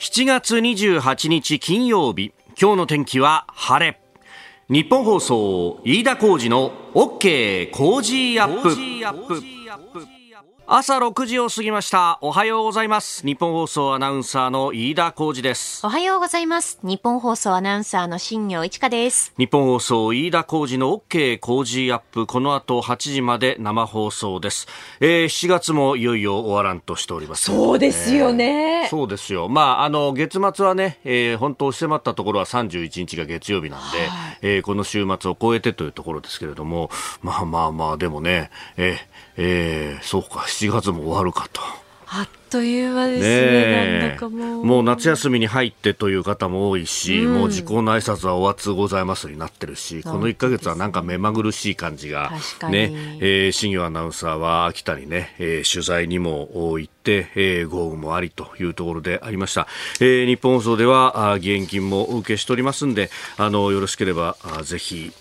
[0.00, 4.00] 7月28日金曜日今日の天気は晴れ。
[4.70, 10.19] 日本放送飯田浩二の OK 工事アップ。
[10.66, 12.18] 朝6時を過ぎました。
[12.20, 13.26] おはようございます。
[13.26, 15.84] 日本放送アナウンサーの飯田浩二です。
[15.84, 16.78] おはようございます。
[16.82, 19.32] 日本放送アナウンサーの新業一華です。
[19.36, 22.26] 日本放送飯田浩二の OK 工事アップ。
[22.26, 24.68] この後8時まで生放送です、
[25.00, 28.86] えー、7月もいよいよ終わらんとしております、ね、そうですよね。
[28.90, 29.48] そうですよ。
[29.48, 36.90] まああの月末はね、えー、本当迫ったところは31日が月曜日なんで、はい、えー、この週末を超えてというところですけれども
[37.22, 38.98] まあまあまあでもねえー、
[39.42, 41.62] えー、そうか7月も終わるかと。
[42.08, 44.64] あっという間ですね、ねもう。
[44.64, 52.32] もう夏休みに入ってという方も多いし、うん、もう時効の挨拶はお熱ございますになってるし、この1か月はなんか目まぐるしい感じが、
[52.70, 59.68] ね、えー、新業アナウンサーは秋田にね、えー、取材にも行って、えー、豪雨もありというところでありました。
[60.00, 65.12] えー、日本放送では、あ義援金もお受けしておりますんで、あの、よろしければ、あぜひ、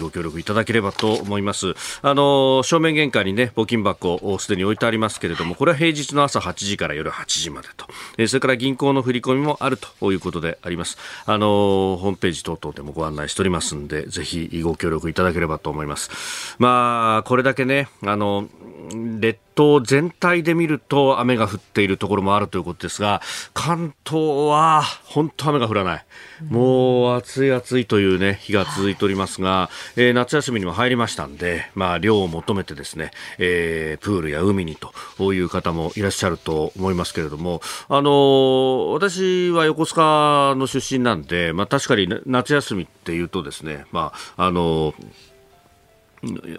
[0.00, 1.74] ご協力いただければと思います。
[2.02, 7.86] あの、正面玄関にね、募金箱をすでに置いてありますけれども、これは平日の朝8時時から夜8時までと、
[8.18, 10.98] えー、それから銀行の振り込みもあるということであります。
[11.26, 16.56] あのー、ホームページ等々でもご案内しておりますんで、ぜひご協力いただければと思います。
[16.58, 18.48] まあ、これだけね、あの、
[19.20, 23.20] 列島全体で見ると雨が降っているところもあるということですが、
[23.54, 26.04] 関東は本当雨が降らない。
[26.48, 34.76] もう暑い暑いというね、日が続いておりますが、えー、夏休みにも入りましたんで、まあ、量を求めてですね、えー、プールや海に
[35.18, 45.30] という方もいらっしゃると思いますけれども、あのー、私は横須賀の出身なんで、まあ、確かに夏休みっていうとですね、まあ、あのー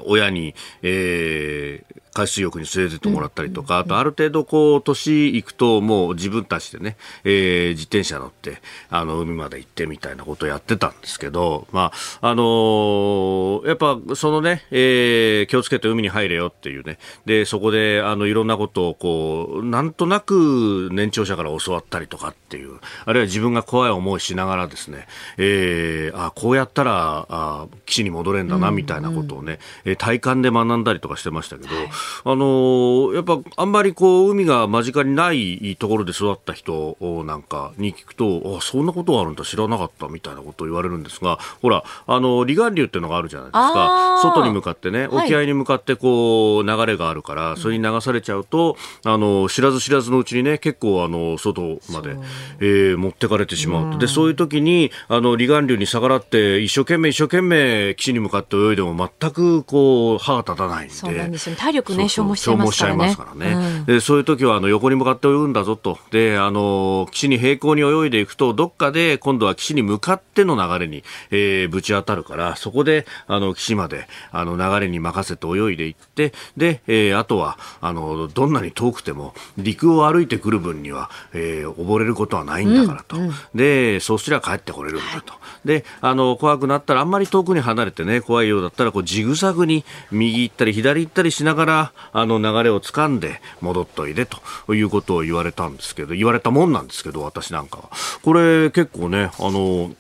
[0.06, 25.08] 親に、えー、海水浴に連れてってもらったりとか、あとある程度こう、年行くともう自分たちでね、えー、自転車乗って、あの、海まで行ってみたいなことをやってたんですけど、まあ、あのー、やっぱそのね、えー、気をつけて海に入れよっていうね、で、そこで、あの、いろんなことをこう、なんとなく年長者から教わったりとかっていう、あるいは自分が怖い思いしながらですね、
[25.38, 31.90] えー、あ、こうやったら、あ岸に戻れんだな、みたいなことをね、うんうん、体感で学んだりとかしてましたけど、はい
[32.24, 44.20] あのやっぱあんまりこう海が間近にないところで育った人なんかに聞くとあそんなことがあるんだ知らなかったみたいなことを言われるんですがほらあの離岸流っていうのがあるじゃないですか。
[44.22, 52.16] 外に向かってね沖合に向かってこう流れがあるから、はい、それに流されちゃうとあの知らず知らずのうちにね結構あの外まで、
[52.60, 60.94] えー、持ってかれてしまうと、でそういう時にあの離岸流に逆らって一生懸命一生懸命岸に向かって泳いでも全くこう歯が立たないんで。
[60.94, 62.42] そうなんですよ、ね、体力ね消耗し
[62.78, 63.84] ちゃいますからね。
[63.88, 65.98] うん、そういう時はあの横に向かって泳ぐんだぞと。
[66.12, 83.18] で、あの、岸に平行に泳いでいくと、どっかで今度は岸に向かっての流れに、えー、ぶち当たるから、そこで、あの、岸まで、あの、流れに任せて泳いでいって、で、えー、あとは、あの、どんなに遠くても、陸を歩いてくる分には、えー、溺れることはないんだからと。
[83.18, 85.34] うんうん、で、そうすれば帰ってこれるんだと。
[85.66, 97.90] で、あの、怖くなったら、あんまり遠くに離れてね、怖いようだったら、こう、ジグザグに右行ったり左行ったりしながら、あの流れを掴んで戻っといでということを言われたんですけど、言われたもんなんですけど、私なんかは。
[98.24, 99.92] これ結構ね、あの、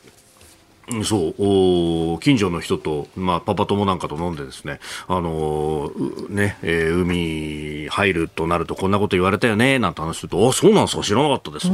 [1.03, 5.91] そう近所の人と、まあ、パパ友なんかと飲んでですね、あの
[6.29, 11.67] ねえー、海入るとなるとこんなこと言われたよねなんて話するとあそうなんですか知らなかったです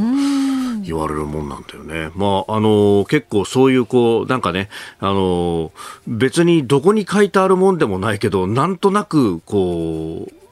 [0.83, 2.11] 言われるもんなんだよね。
[2.15, 4.69] まあ、あの結構そういうこうなんかね、
[4.99, 5.71] あの
[6.07, 10.46] 別にどこに書いてあるもんでもないけどなんとなくこう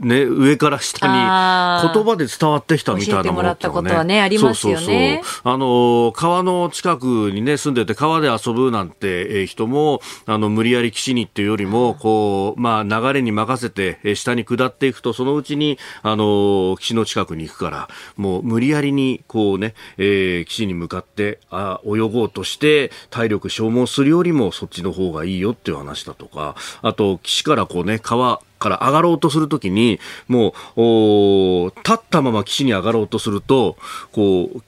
[0.00, 5.22] ね、上から下に言葉で伝わってきたみたいなものってね、はねありますよね。
[5.44, 29.98] あの川の近くにね住んでて川で遊ぶなんて人もあの無理やり岸にっていうよりもこうまあ流れに任せて下に下っていくとそのうちにあの岸の近くに行くからもう無理やりにこうね、えー、岸に向かってあ泳ごうとして体力消耗するよりもそっちの方がいいよっていう話だとかあと岸からこうね川から上がろうとするときに、
[30.28, 33.76] もう、立ったまま岸に上がろうとすると、
[34.12, 34.62] こう、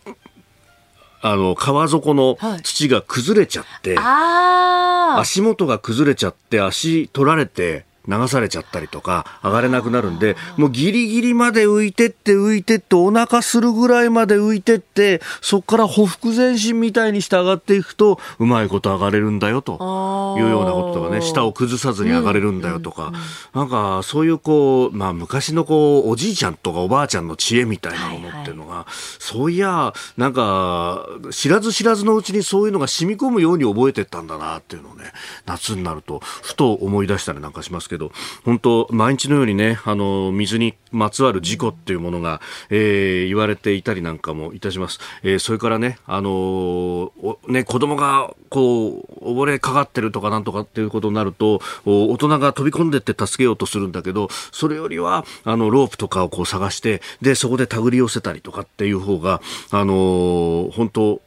[1.20, 23.12] あの、川底の土が崩れちゃって、はい、足元が崩れちゃって、足取られて、流されちゃったりとか上がれなくなるんでもうギリギリまで浮いてって浮いてってお腹するぐらいまで浮いてってそこからほふ前進みたいにして上がっていくとうまいこと上がれるんだよというようなこととかね舌を崩さずに上がれるんだよとか、
[23.54, 35.04] なんかそういうこう、まあ、昔のこうおじいちゃんとかおばあちゃんの知恵みたいなものっていうのが、はいはい、そういやなんか知らず知らずのうちにそういうのが染み込むように覚えてったんだなっていうのをね
[35.46, 38.10] 夏になるとふと思い出したりなんかしますけど
[38.44, 42.40] 本当毎日のようにねあの水にまつわる事故っていうものが、
[42.70, 45.00] えー、言われていたりなんかもいたします。
[45.22, 59.40] えー、それからね、あのー、ね、子供がこう、溺れかかってるとかなんとかっていうことになると、大人が飛び込んでって助けようとするんだけど、それよりは、あの、ロープとかをこう探して、で、そこで手繰り寄せたりとかっていう方が、
[59.70, 61.20] あのー、本当、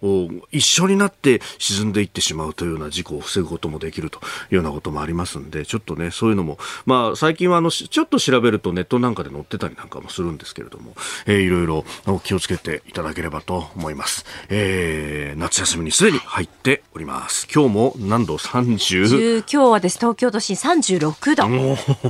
[0.51, 4.21] 一緒になって沈んでいってしまうというような事故を防ぐこともできるとい
[4.51, 10.95] うようなこともありますんで、ちょっとね、そういうのも、まあ、最近はあの、ちょっと調べるとネットなんかで載ってたりなんかもするんですけれども、
[11.25, 11.85] えー、いろいろ
[12.23, 14.25] 気をつけていただければと思います。
[14.49, 17.47] えー、夏休みにすでに入っております。
[17.53, 19.43] 今日も何度？30?
[19.51, 21.35] 今日はです、東京都心36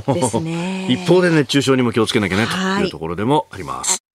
[0.06, 0.86] 度ですね。
[0.90, 4.06] 一方で熱中症にも気をつけなきゃねというところでもあります。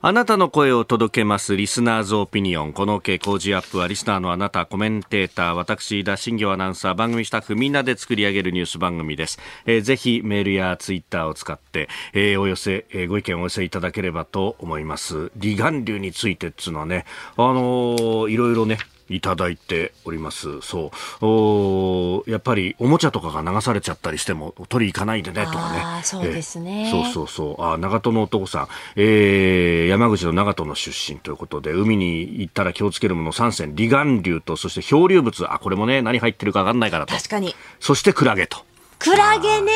[0.00, 1.56] あなたの声を届けます。
[1.56, 2.72] リスナーズオピニオン。
[2.72, 9.40] この OK 工事アップは、リスナーのあなた、コメンテーター、私、田新行アナウンサー、番組スタッフ、みんなで作り上げるニュース番組です。
[9.66, 15.32] えー、ぜひ、メールやツイッターを使って、えー、お寄せ、えー、ご意見をお寄せいただければと思います。
[15.42, 17.04] 離岸流についてっていうのはね、
[17.36, 20.60] あのー、いろいろね、いただいております。
[20.60, 21.26] そう。
[21.26, 25.80] おやっぱりおもちゃとかが流されちゃったりしても取り行かないでねとかね。
[25.80, 27.62] あそうですね、えー、そうそうそう。
[27.62, 37.14] あ長門の男さん、えー、山口の長門の出身ということで、海に行ったら気をつけるもの3選、離岸流と、そして漂流物、あ、これもね、何入ってるかわかんないからと。
[37.14, 37.54] 確かに。
[37.80, 38.64] そしてクラゲと。
[38.98, 39.72] クラゲね。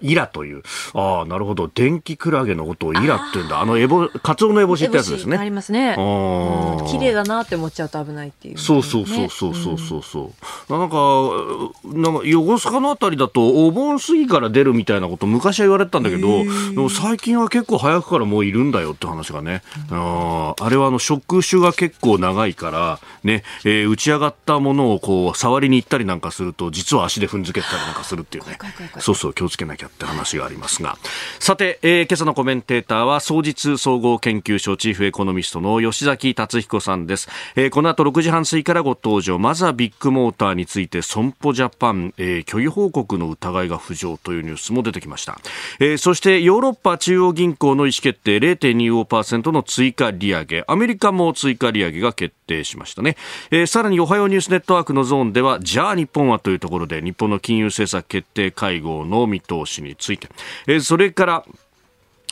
[0.00, 0.62] イラという。
[0.94, 1.70] ああ、なるほど。
[1.72, 3.60] 電気クラゲのことをイラって言うんだ。
[3.60, 5.36] あの、エボ、カツオのエボシってやつですね。
[5.36, 5.94] ありますね。
[6.88, 10.32] 綺麗だなって思っちゃうと危ないっていう、ね、そうそうそうそうそうそうそ
[10.68, 10.96] う、ん、なんか、
[11.84, 19.62] なんか、横須賀のあたりだと、お盆過ぎから出るみたいなこと昔は言われてたんだけど、でも最近は結構早くからもういるんだよって話がね。
[19.90, 28.58] ああ、あれはあの、触手が結構長いから、ね、えー、打ち上がったものをこう、触りに行ったりなんかすると、実は足で踏んづけたりなんかするっていうね。
[29.00, 30.98] そうそう、気をつけなきゃって話がありますが。
[31.38, 39.38] さて、えー、今朝のコメンテーターは総実総合研究所チーフエコノミストの吉崎達彦さんです、えー、この後6時半過ぎからご登場。
[39.38, 45.38] まずはビッグモーターについて損保ジャパン、えー、虚偽報告の疑いが浮上というニュースも出てきました、
[45.80, 50.64] えー、そしてヨーロッパ中央銀行の意思決定0.25%の追加利上げ。
[50.68, 52.45] アメリカも追加利上げが決定。
[52.64, 53.16] しましたね、
[53.50, 60.28] えー、さらにおはようニュースネットワークのゾーンではじゃあ日本はというところで日本の金融政策決定会合の見通しについて、
[60.66, 61.44] えー、それから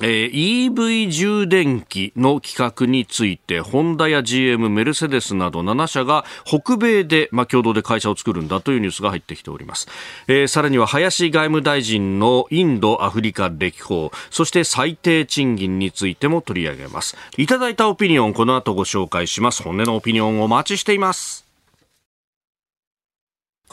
[0.02, 9.88] えー、EV 充電器の企画について、ホンダや GM、メルセデスなど7社が北米で、まあ、共同で会社を作るんだというニュースが入ってきております。
[10.26, 17.17] えー、さらには林外務大臣のインド、アフリカ歴訪、そして最低賃金についても取り上げます。
[17.37, 19.62] いただいたオピニオン、この後ご紹介します。
[19.62, 21.44] 本音のオピニオンをお待ちしています。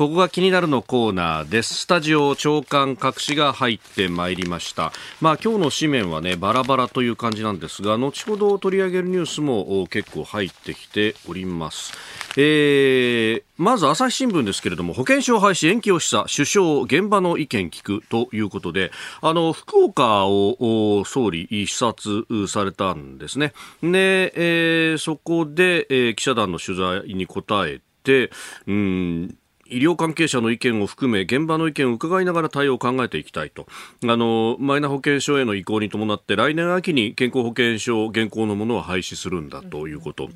[0.02, 1.76] ここが気になるのコーナーです。
[1.76, 4.94] スタジオ長官各紙が入ってまいりました。
[5.20, 11.94] まあ今日の紙面はね、バラバラという感じなんですが、後ほど取り上げるニュースも結構入ってきております。
[12.36, 23.54] えー、まず朝日新聞ですけれども、保険証廃止延期を示唆、首相、現場の意見聞くということで、あの、福岡を総理視察されたんですね。
[23.84, 28.32] で、えー、そこで、えー、記者団の取材に答えて、
[28.66, 29.38] うん
[29.72, 33.66] 医療関係者の意見を含め現場の意見を伺いながら対応を考えていきたいと
[34.04, 40.30] あのマイナ保険証への移行に伴って来年秋に健康保険証現行のものは廃止するんだということ。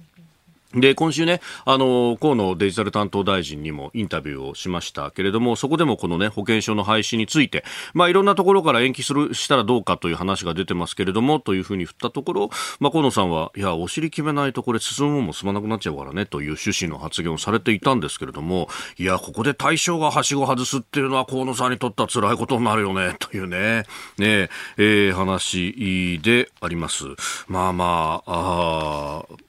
[0.76, 7.64] で、今週ね、あの、河野デジタル担当大臣にもインタビューをしましたけれども、そこでもこのね、保険証の廃止について、
[7.94, 18.68] まあ、いろんなところから延期する、したらどうかという話が出てますけれども、というふうに振ったところ、まあ、河野さんは、いや、お尻決めないとこれ進むも進まなくなっちゃうからね、という趣旨の発言をされていたんですけれども、
[18.98, 23.84] いや、ここで対象がはしご外すっていうのは河野さんにとっては辛いことになるよね、というね、
[24.18, 27.06] ね、えー、話であります。
[27.48, 29.45] まあまあ、あ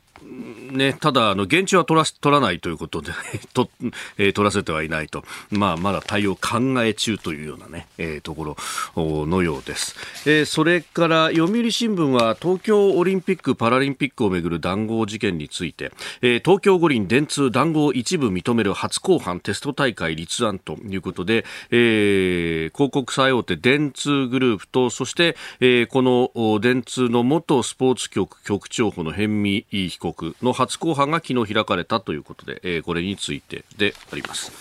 [0.73, 3.13] ね、ただ、あの、現地は取ら取らないということで、
[3.55, 3.71] と
[4.19, 8.57] えー、取らせてはいないと、まあ、まだ対応考え中というようなね、えー、とこ
[8.97, 9.97] ろのようです。
[10.27, 34.53] えー、それから、読売新聞は東京オリンピック・パラリンピックをめぐる談合事件について、えー、東京五輪電通談合一部認める初公判テスト大会立案ということで、えー、広告最大手電通グループと、そして、えー、この電通の元スポーツ局局長補の辺見被告の初公判が昨日開かれたということで、えー、これについてであります。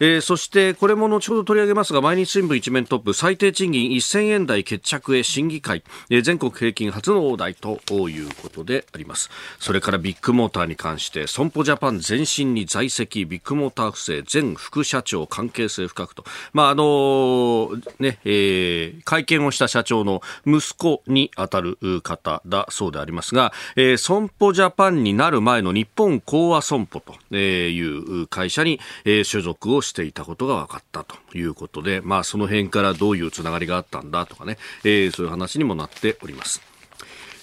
[0.00, 9.30] えー、そしてこれも後ほど取り上げますが毎日新聞一面トップ最低賃金1000円台決着へ審議会、えー、全国平均初の大台ということであります。
[9.58, 16.24] それからビッグモーターに関して損保ジャパン前身に在籍ビッグモーター不正前副社長関係性深くと。
[16.52, 36.60] まああのね、えー、会見をした社長の息子にあたる方だそうでありますが、えー、損保ジャパンになる前の日本講和損保という会社に、えー、所属をしていたことが分かったということで、まあ、その辺からどういうつながりがあったんだとかね、えー、そういう話にもなっております。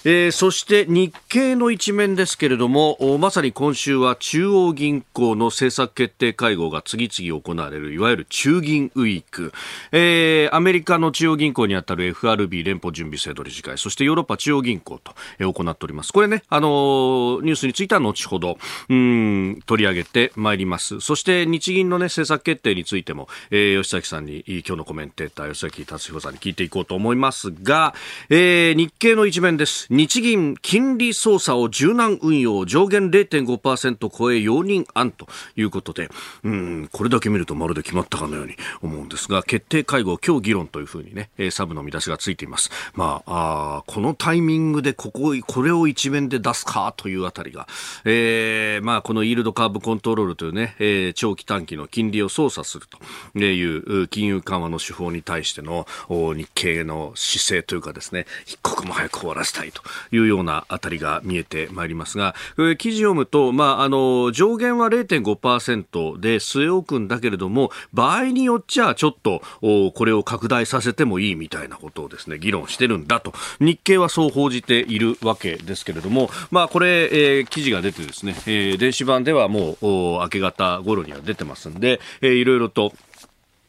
[0.06, 9.52] えー、そして日経の一面ですけれどもまさに今週は中央銀行の政策決定会合が次々行われるいわゆる中銀ウィーク、
[9.92, 16.12] えー、アメリカの中央銀行にあたる FRB 連邦準備制度理事会そしてヨーロッパ中央銀行と、えー、行っております。
[16.12, 18.58] これねあのニュースについては後ほど
[18.90, 21.00] うん取り上げてまいります。
[21.00, 27.94] そして日銀のね政策決定についても、えー、吉崎さんに今日のコメンテーター吉崎達彦さんに聞いていこうと思いますが、
[28.28, 29.88] えー、日経の一面です。
[29.94, 36.08] 日銀金利操作を柔軟運用上限0.5%超え容認案ということで
[36.42, 42.70] うんこれだけ見るとまるで決まったかのように思うんですが決定会合今日議論というふうにねサブの見出しがついています。
[42.94, 47.68] まああこのタイミングでこここれを一面で出すかというあたりが、
[48.04, 52.86] えー、まあこのイールドカーブコントロールというね、えー、長期短期の金利を操作する
[53.32, 59.83] という金融緩和の手法に対しての日経の姿勢というかですね一刻も早く終わらせたいと。
[60.12, 62.34] いうようなあたりが見えてまいりますが、
[62.78, 79.84] 記事読むと、まあ、あの、上限は0.5%で据え置くんだけれども、場合によっちゃちょっと、これを拡大させてもいいみたいなことをですね、議論してるんだと、日経はそう報じているわけですけれども、まあ、これ、えー、記事が出てですね、えー、電子版ではもう、
[80.20, 82.92] 明け方頃には出てますんで、えー、いろいろと、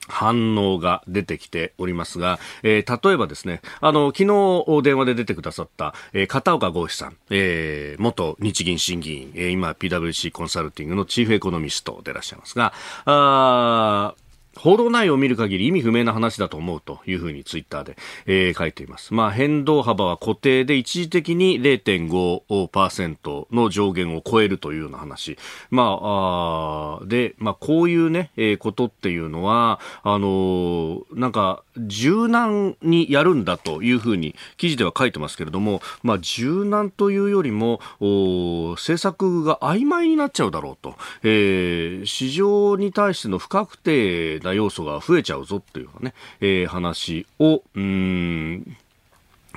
[0.08, 12.74] 反応が出てきておりますが、えー、例えばですね、あの、昨日電話で出てくださった、えー、片岡剛志さん、えー、元日銀審議員、えー、今 PWC コンサルティングのチーフエコノミストでいらっしゃいますが、
[13.06, 14.16] あ
[14.58, 19.14] 報道内容を見る限り意味不明な話だと思うというふうにツイッターで、えー、書いています。
[19.14, 25.38] まあ、変動幅は固定で一時的に0.5%の上限を超えるというような話。
[25.70, 40.96] まあ、あで、まあ、こういうね、えー、ことっていうのは、あのー、なんか、柔軟にやるんだというふうに記事では書いてますけれども、まあ、柔軟というよりも、お政策が曖昧になっちゃうだろうと。
[41.24, 48.78] えー、市場に対しての不確定な要素が増えちゃうぞっていうね、えー、話を、うん、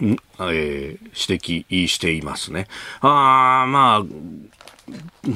[0.00, 2.66] えー、指摘していますね。
[3.00, 4.04] あまあ、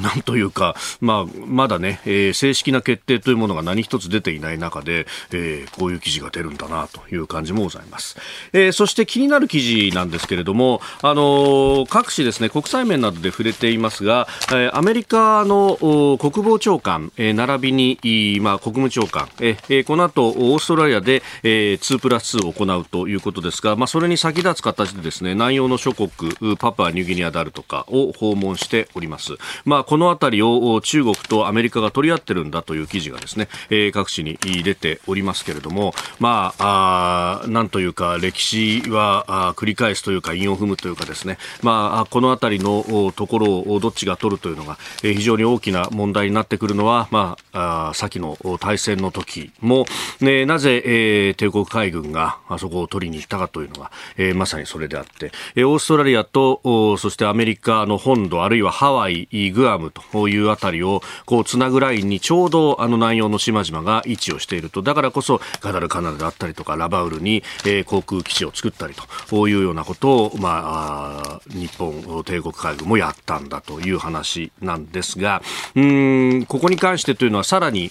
[0.01, 8.17] なんというか、まあ、まだね、えー、正式な決定というものが何一つ出ていない中で、えー、こういう記事が出るんだなという感じもございます。
[8.53, 15.77] えー、そして気になる記事なんですけれども、あの各紙ですね、国際面などで触れていますが、えアメリカの
[16.21, 26.11] 国防長官、え並びに、まあ、国務長官、えこの後、オーストラリアで、え2プラス2を行うということですが、まあ、それに先立つ形でですね、南洋の諸国、
[26.57, 29.37] パプアニューギニアであるとかを訪問しております。
[29.65, 49.85] まあ、このあたりを中国とアメリカが取り合ってるんだという記事がですね、えー、各紙に出ておりますけれども、まあ、あなんというか歴史はあ繰り返すというか韻を踏むというかですね、まあ、このあたりのところをどっちが取るというのが、えー、非常に大きな問題になってくるのは、まあ、あ先の大戦の時も、
[50.21, 59.29] ね、なぜ、えー、帝国海軍があそこを取りに行ったかというのが、えー、まさにそれであって、えー、オーストラリアとそしてアメリカの本土あるいはハワイ
[59.63, 68.95] グアムというあたりをこうつなぐラインにちょうどあの南洋の島々が位置をしているとだからこそガダルカナダであったりとかラバウルに、えー、航空基地を作ったり
[69.29, 75.43] というようなことを、まあ、日本帝国海軍もやったんだという話なんですが
[75.75, 77.91] うんここに関してというのはさらに、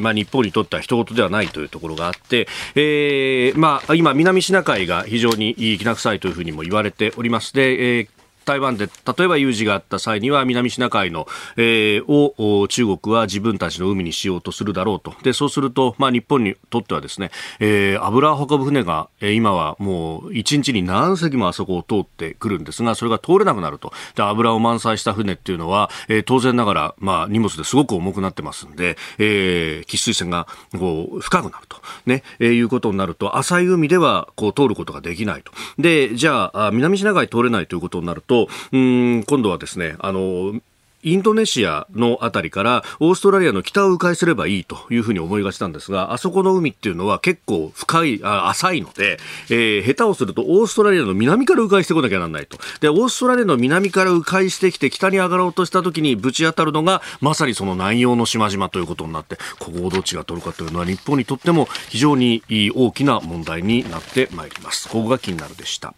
[0.00, 7.52] まあ、日本にとっては一言ではないというところがあって、えーまあ、今南シナ海が非常にきな臭いというふうにも言われております。
[7.52, 8.08] で、えー
[8.44, 15.14] 台湾で例えば有事があった際には南シナ海の、えー、を中国は自分たちの海にしようとするだろうと。
[15.22, 23.92] でそうすると、まあ、日本にとってはですね、えー、油を運ぶ船が、え、今はもう1日に何隻もあそこを通ってくるんですがそれが通れなくなると。
[24.14, 30.46] で油を満載した船っていうのは、えー、当然ながら、まあ、荷物ですごく重くなってますんで、えー、喫水線が
[30.78, 35.52] こう深くなると、ねえー、いうことになると浅い海ではこう通ることができないと。
[35.78, 38.39] でじゃあ南シナ海通れないということになると
[38.72, 40.60] うん、今度はですね、あの、
[41.02, 49.18] インドネシアのあたりからオーストラリアの北を迂回すればいいというふうに思いがちなんですが、あそこの海っていうのは結構深い、あ浅いので、
[49.48, 52.58] えー、下手をするとオーストラリアの南から迂回してこなきゃならないと。
[52.80, 62.42] で、オーストラリアの南から迂回してきて北に上がろうとした時にぶち当たるのが、まさにその南洋の島々ということになって、ここをどっちが取るかというのは日本にとっても非常に
[62.74, 64.88] 大きな問題になってまいります。
[64.88, 65.94] ここが気になるでした。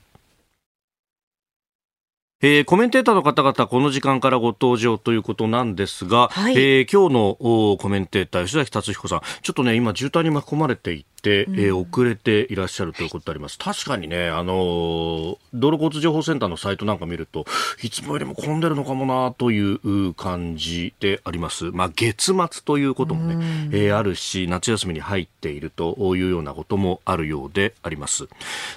[2.45, 13.59] えー、コメンテーターの方々、この時間からご登場ということなんですが、はい、えー、今日のコメンテーター、吉崎達彦さん、ちょっとね、今、渋滞に巻き込まれてい、えー、遅れていらっしゃるということであります。
[13.59, 17.45] 確かにね、あの道路交通情報センターのサイトなんか見ると、
[17.83, 21.71] いつもよりも混んでるのかもなという感じであります。
[21.73, 28.29] まあ、月末ということもね、えー、あるし、夏休みに入っているというようなこともあるようであります。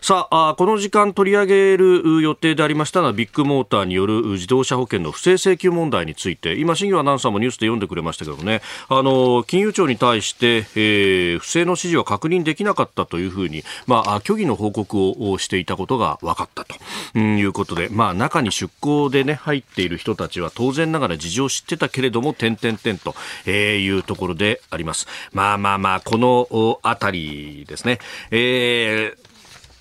[0.01, 23.15] さあ、あこの時間取り上げる予定でありましたのは、ビッグモーターによる自動車保険の不正請求問題について、今、新業アナウンサーもニュースで読んでくれましたけどね、あの金融庁に対して、えー、不正の指示は確認認できなかったというふうに、まあ、虚偽の報告をしていたことが分かったということで、まあ、中に出向で、ね、入っている人たちは当然ながら事情を知ってたけれども、点々点と
[23.50, 25.08] いうところであります。
[25.34, 28.00] まあまあまあ、このあたりですね。
[28.32, 29.25] えー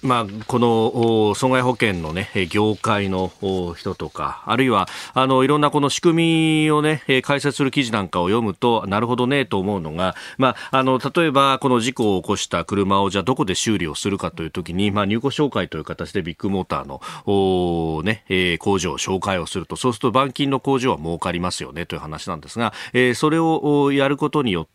[0.05, 3.33] まあ、この損害保険の、ね、業界の
[3.75, 24.74] 人とか、あるいはあのいろんなこの仕組みを、ね、解説する記事なんかを読むと、なるほどねと思うのが、まあ、あの例えばこの事故を起こした車をじゃどこで修理をするかというときに、まあ、入庫紹介という形でビッグモーターのお、ねえ、工場を紹介をすると、そうすると板金の工場は儲かりますよねという話なんですが、えー、それをやることによって、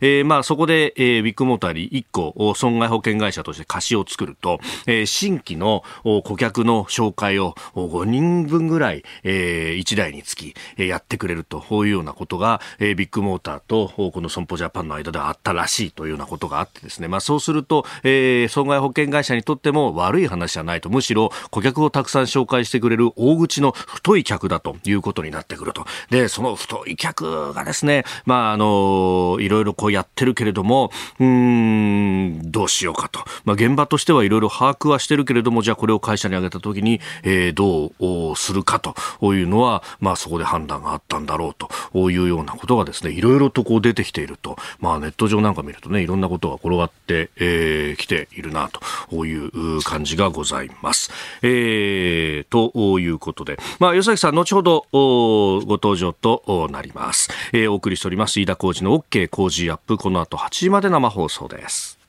[0.00, 25.86] えー、まあそこで、えー、ビッグモーターに1個損害保険会社として貸しを作ると、えー、新規の顧客の紹介を5人分ぐらい、えー、1台につき、やってくれるというようなことが、えー、ビッグモーターとこの損保ジャパンの間ではあったらしいというようなことがあってですね、まあそうすると、えー、損害保険会社にとっても悪い話じゃないと、むしろ顧客をたくさん紹介してくれる大口の太い客だということになってくると。
[26.10, 33.20] で、その太い客がですね、まああの、いろいろこうやってるけれども、うん、どうしようかと。
[33.44, 37.92] まあ、現場としてはいろいろ把握はしてるけれども、じゃあこれを会社に上げたときに、えー、ど
[38.32, 38.94] うするかと
[39.34, 41.54] いうのは、まあ、そこで判断があったんだろう
[41.92, 44.56] というようなことがですね、いろいろとこう出てきていると。
[44.80, 48.70] まあ、ネット上なんか見るとね、いろんなことが転がってき、えー、ているな
[49.08, 51.10] という感じがございます。
[51.42, 57.30] えー、ということで、まあ、吉崎さん、後ほどご登場となります。
[57.52, 62.01] えー、お送りしております、飯田浩二の OK 工事アップこの後8時まで生放送です。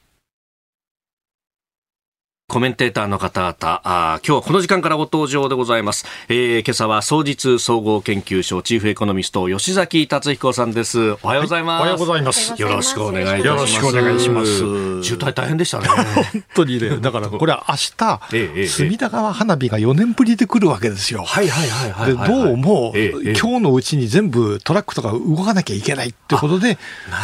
[2.53, 6.05] コメンテーターの方々、あ今日はこの時間からご登場でございます。
[6.29, 11.13] えー、今朝は総実総合研究所チーフエコノミスト吉崎達彦さんです。
[11.23, 11.81] おはようございます。
[11.81, 12.61] はい、おはようございます。
[12.61, 13.47] よろしくお願いします。
[13.47, 15.03] よろしくお願いします。
[15.03, 15.87] 渋滞大変でしたね。
[15.87, 21.23] 本当にね、 だからこれは明日、ええ、隅田川花火が4年ぶりで来るわけですよ。
[21.23, 26.77] はいはいはいはい、はい、で、どうも、え、今日のうちに全部トラックとか動かなきゃいけないってことで、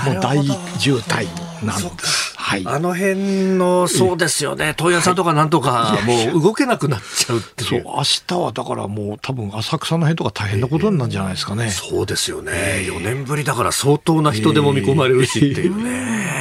[0.07, 0.43] もう大
[0.79, 1.27] 渋滞
[1.63, 2.33] なんです。
[2.35, 7.69] はい、あの辺の、そうですよね、問屋さんとかなんとか、もう動けなくなっちゃうっていう。
[7.69, 11.65] そう、明日はだからもう多分浅草の辺とか大変なことになるんじゃないですかね。
[11.65, 12.51] えー、そうですよね。
[12.85, 16.39] 4年ぶりだから相当な人でも見込まれるしっていうね。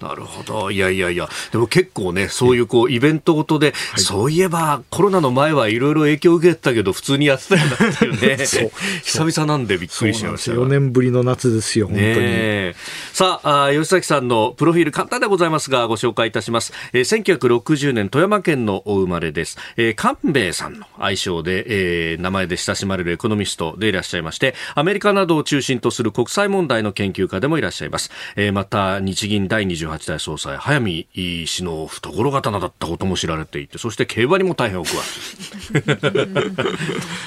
[0.00, 0.70] なるほど。
[0.70, 1.28] いやいやいや。
[1.50, 8.44] でも結構ね、そういうこう、イベントごとで、はい、そういえばコロナの前はいろいろ影響を受けてたけど、普通にやってたよなっていうね。
[8.46, 8.70] そう
[9.02, 10.52] 久々なんでびっくりしました。
[10.52, 12.04] 4年ぶりの夏ですよ、本当に。
[12.04, 12.74] ね、
[13.12, 16.72] さああ、吉崎さんのプロフィール簡単でございますが、ご紹介いたします。
[16.92, 19.56] えー、1960年、富山県のお生まれです。
[19.76, 21.64] えー、官兵衛さんの愛称で、
[22.12, 28.10] えー、名前で親しまれるエコノミストでいらっしゃいまして、アメリカなどを中心とする国際問題の研究家でもいらっしゃいます。
[28.36, 35.34] えー、また、日銀第28代総裁、早見氏の懐刀だったことも知られていて、そして競馬にも大変お詳し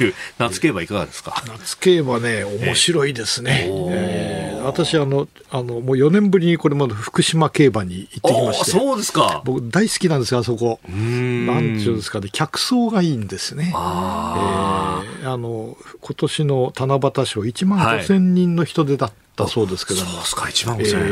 [0.10, 0.14] い。
[0.38, 1.44] 夏競馬いかがですか？
[1.48, 3.68] 夏競馬ね、面白いですね。
[3.90, 9.42] えー私あのあのもう4年ぶりにこれまで福島競馬に行ってきましてそうですか。
[9.46, 10.80] 僕大好きなんですがそこ。
[10.88, 13.72] なんちゅうんですかね客層がいいんですね。
[13.76, 21.06] あ、えー、あの今年の七夕賞1万5千人の人出だった、だそうですけども、そうですか、1万5000円、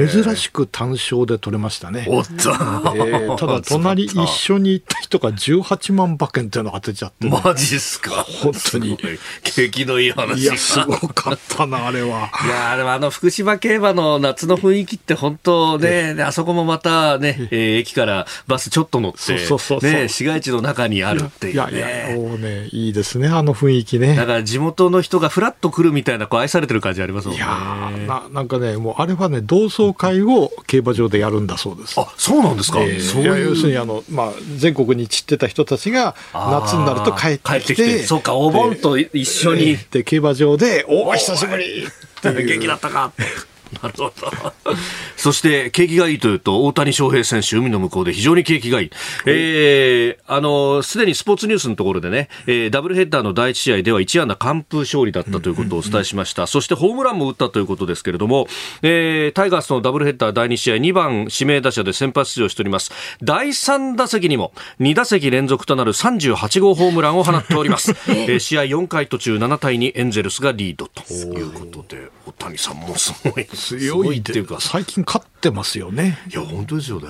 [0.00, 2.06] えー、珍しく単勝で取れましたね。
[2.08, 8.24] おっと、えー、ただ、隣一緒に行った人が18万馬券っていうのが当てちゃって、ね、マジっすか。
[8.42, 8.98] 本当に。
[9.42, 12.30] 景気のいい話いや、すごかったな、あれは。
[12.44, 21.76] いや、でもあの、福島競馬の夏の雰囲気って本当ね、あそこもまたね、えー、駅からバスちょっと乗って、そうそうそうね、市街地の中にあるっていう、ね。
[21.76, 24.16] いやいや、もうね、いいですね、あの雰囲気ね。
[24.16, 27.42] だから地元の人がふらっと来るみたいな、こう愛されてる感じありますもんね。
[28.06, 31.98] ななんかね、もうあれはね、同窓会を競馬場でやるんだそうです。
[31.98, 33.48] あそうなんですか、えー、そういう。
[33.50, 39.76] 要するにあの、まあ、全国に散ってた人たちが、夏になると帰ってきて、そうか、お盆と一緒に。
[39.90, 41.86] で、競馬場で、おお、久しぶり
[42.22, 43.12] 元気だったか
[43.82, 44.12] なるほど。
[45.16, 48.90] そして、景気がいいというと、大谷翔平選手、海の向こうで非常に景気がいい。
[49.26, 56.46] えー、あの、すでにスポーツニュースのところでね、えー、ダブルヘッダーの第一試合では1安打完封勝利だったということをお伝えしました。
[56.46, 58.46] そして、ホームランも打ったということですけれども、
[58.82, 62.92] えー、タイガースのダブルヘッダー第2試合、2番指名打者で先発出場しております。
[63.22, 67.92] 第3打席にも、2打席連続となる38号ホームランを放っております。
[68.08, 73.46] えー、試合4回途中7対2、エンゼルスがリードということで、大谷さんもすごい。
[73.58, 76.18] 強いっていうか、最近勝ってますよね。
[76.30, 77.08] いや、本当ですよね。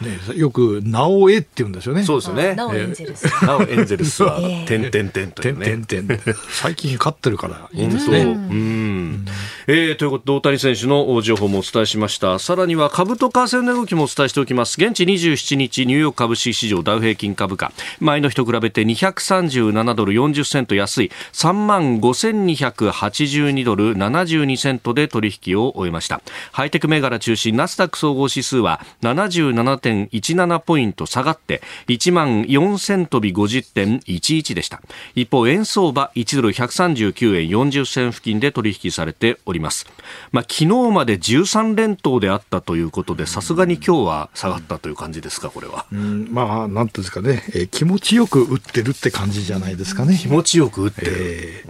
[0.00, 2.02] ねよく、なおえって言うんですよね。
[2.02, 2.54] そうですよね。
[2.54, 3.24] なおエンゼルス。
[3.44, 5.66] なおエンゼルスは、 てんてんてんというね。
[5.66, 6.08] てんてん
[6.50, 8.20] 最近勝ってるからいいですね。
[8.20, 9.24] うん。
[9.66, 12.38] えー、ということで、大谷選手の情報もお伝えしました。
[12.38, 14.82] さらには、株と為替の動きもお伝えしておきます。
[14.82, 17.72] 現地27日、ニューヨーク株式市場ダウ平均株価。
[18.00, 26.20] 前の日と比べて237ドル40セント安い、3万5282ドル72セントで取引を終えました。
[26.50, 34.82] ハイテク銘柄中心ナスダック総合指数は77.17ポイント下がって1万4000飛び50.11でした。
[35.14, 39.86] 一方円相場1ドル139円40銭付近で取引されております。
[40.32, 50.16] まあ、昨日まで13連投であったということでさすがに今日は下がったという感じですかこれは、うん、まあなんていうんですかね、えー、気持ちよく打ってるって感じじゃないですかね。
[50.16, 51.64] 気持ちよく打ってる、え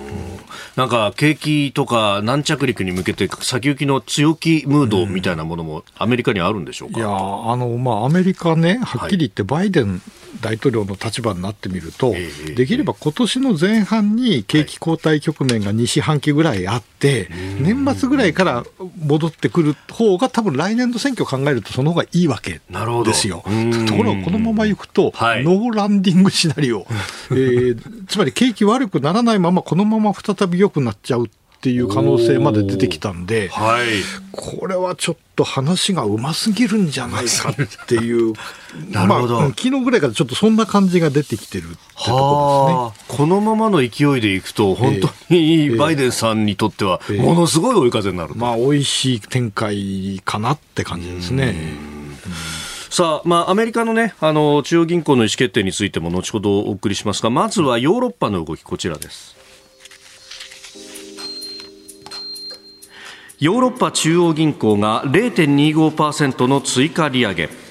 [0.00, 0.03] ー
[0.76, 10.02] なんか景気とか軟着陸に向けて先行きの強気ムードみたいなものもアメリカにあるんでしょうか、いやあの、まあ、アメリカね、はっきり言ってバイデン
[10.40, 18.64] 大統領の立場になってみると、はい、できれば今年の前半に景気後退局面が2四半期ぐらいあって、はい、年末ぐらいから
[19.04, 22.60] 戻ってくる方が、多分来年の選挙を考えると、その方がいいわけ
[23.04, 23.44] ですよ。
[23.86, 26.86] ところが、このままいくと、はい、ノーランディングシナリオ、
[27.30, 31.26] えー、つまり景気悪くならないまま、このまま再び良くなっちゃう。
[31.26, 33.86] っていう可能性まで出てきたんで、はい、
[34.32, 38.32] これはちょっと話がうますぎるんじゃないかっていう、
[38.90, 43.16] なるほど、まあ、昨日ぐらいからちょっとそんな感じが出てきてるってとこですね。
[43.18, 51.94] このままの勢いでいくと、本当にバイデンさんにとっては、ものすごい追い風になる、えーえー、まあ、美味しい展開かなって感じですね。
[52.94, 59.33] さあ、まあ、アメリカのね、あの、中央銀行の意思決定についても後ほどお送りしますが、まずはヨーロッパの動き、こちらです。
[63.40, 67.63] ヨーロッパ中央銀行が0.25%の追加利上げ。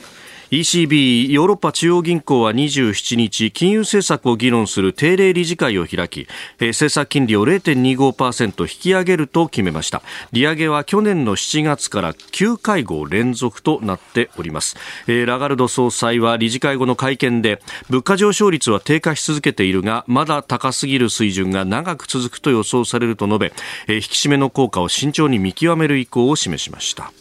[0.53, 6.27] ECB= ヨーロッパ中央銀行は27日金融政策を議論する定例理事会を開き
[6.59, 10.03] 政策金利を0.25%引き上げると決めました。
[10.31, 14.77] 利上げは去年の7月から9会合連続となっております。
[15.07, 23.53] ラガルド総裁は理事会後の会見で物価上昇率は低下し続けているがまだ高すぎる水準が長く続くと予想されると述べ
[23.87, 27.11] 引き締めの効果を慎重に見極める意向を示しました。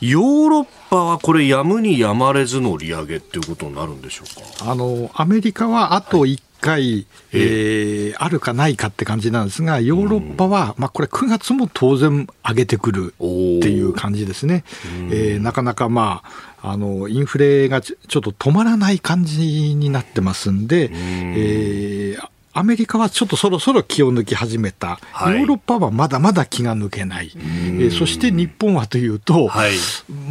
[0.00, 4.70] ヨーロッパはこれ、やむにやまれずの利上げっていうことになるんでしょうか？
[4.70, 13.24] あのアメリカはあと1回、はい、えー、あるかないかって感じなんですが、ヨーロッパは、まあ、これ、9月も当然上げてくるって
[13.70, 14.64] いう感じですね。
[15.10, 16.22] えー、なかなか、ま
[16.60, 29.72] あ、あのインフレがちょっと止まらない感じになってますんで、えー、アメリカはちょっとそろそろ気を抜き始めた、はい、ヨーロッパはまだまだ気が抜けない、えー、そして日本はというと、はい、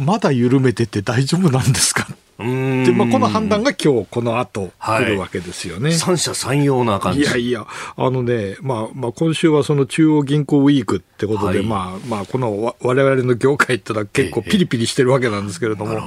[0.04, 2.06] まだ緩めてて大丈夫なんですか？
[2.38, 5.88] でまあ、この判断が今日この後来るわけですよね。
[5.88, 7.22] はい、三者三様な感じ。
[7.22, 16.00] いやいや、あのね、まあまあ、今週はその中央銀行ウィークってことで、はい、まあまあ、このわれわれの業界ってのは結構ピリピリしてるわけなんですけれども、こ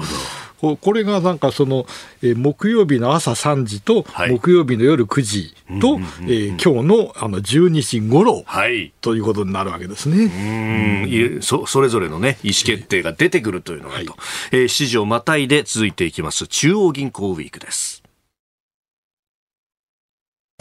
[0.61, 1.85] これがなんかその、
[2.21, 10.25] えー、木曜日の朝3時と、木曜日の夜9時と、え今日のあの12時ごろ、はい、ということになるわけですね。
[10.25, 11.41] うん。
[11.41, 14.07] そそれぞれの、ね、意思決定が出てくるというのがと、はい。
[14.51, 16.47] えー、7時をまたいで続いていきます。
[16.47, 18.00] 中央銀行ウィークです。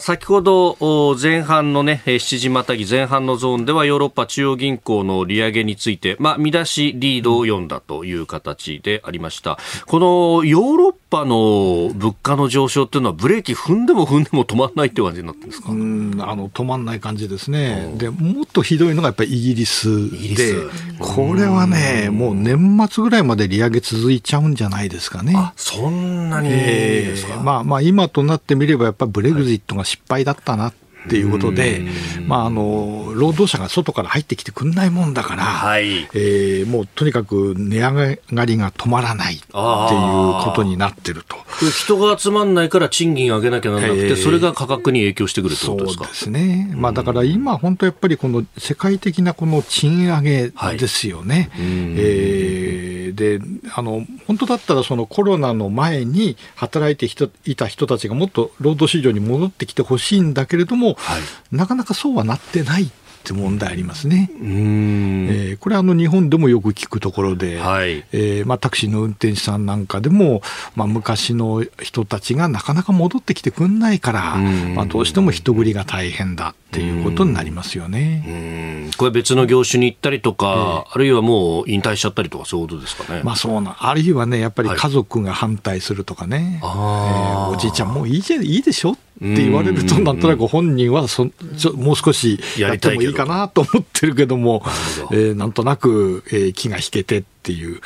[0.01, 9.59] 先ほど前半のね、7時またぎ前半のゾーンではヨーロッパ中央銀行の利上げについて、まあ、見出しリードを読んだという形でありました。
[9.85, 15.69] このヨーロッパの物価の上昇っていうのはブレーキ踏んでも踏んでも止まらないって感じになってるんですか？
[15.71, 17.93] うんあの止まらない感じですね。
[17.97, 20.55] で、もっとひどいのがやっぱりイギリスで、
[20.99, 25.33] これはね、もう年末ぐらいまで利上げ続いちゃうんじゃないですかね。
[25.35, 30.73] あ、そんなにですか、えー、まあまあ今となってみればやっぱりブレグジットが失敗だったなっ
[31.09, 31.81] ていうことで、
[32.27, 41.37] まあ、あの労働者が外から入ってきてくんないもんだから、はい、えー、もうとにかく値上がりが止まらないっていうことになってると。
[41.71, 46.05] 人が集まらないから賃金上げなきゃならなくて、えー、それが価格に影響してくるってことですか？
[46.05, 51.49] そうですね、まあ、だから今、本当やっぱりこの世界的なこの賃上げですよね。
[51.53, 53.39] はい、えー、で
[53.73, 57.05] あの本当だったらそのコロナの前に働いて
[57.45, 61.21] いた人たちがもっと労働市場に戻ってきてほしいんだけれどもはい、
[61.55, 62.91] なかなかそうはなってない
[63.21, 64.29] って問題ありますね。
[64.41, 70.41] えー、これはあの日本でもよく聞くところで、はい、えー、まあ、タクシーの運転手さんなんかでも、
[70.75, 74.37] まあ、昔の人たちがなかなか戻ってきてくんないから、
[74.75, 78.89] まあ、どうしても人繰りが大変だっていうことになりますよね。
[78.97, 83.21] これ別の業種に行ったりとか、えー、あるいはもう引退しちゃったりとかそういうことですかね。
[83.23, 94.63] まあそうな、あるいはね、やっぱり家族が反対するとかね、はい、えー、おじいちゃんもういいじゃいいでしょって言われると、なんとなく本人はそちょもう少しやってもいいかなと思ってるけども、
[95.11, 97.79] えー、なんとなく、えー、気が引けてっていう、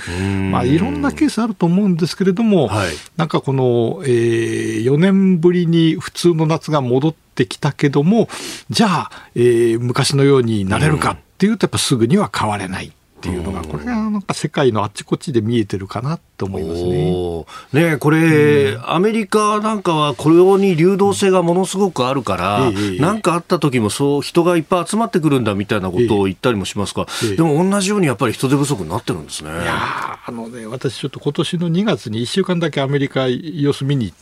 [0.50, 8.30] まあ、いろんなケースあると思うんですけれども、はい、なんかこの、えー、4年ぶりに普通の夏が戻ってきたけども、
[8.70, 12.94] じゃあ、えー、昔のようになれるかっていうと、やっぱすぐには変われない。
[13.26, 17.92] っていうのが、これがなんか世界のあっちこっちで見えてるかなと思いますね。
[17.92, 29.50] ねこれ、うん、アメリカなんかはこれに流動性がものすごくあるから、何、かあった時もそう人がいっぱい集まってくるんだみたいなことを言ったりもしますが、でも同じようにやっぱり人手不足になってるんですね。
[29.50, 34.18] いやあのね、私ちょっと今年の2月に1週間だけアメリカ様子見に行っ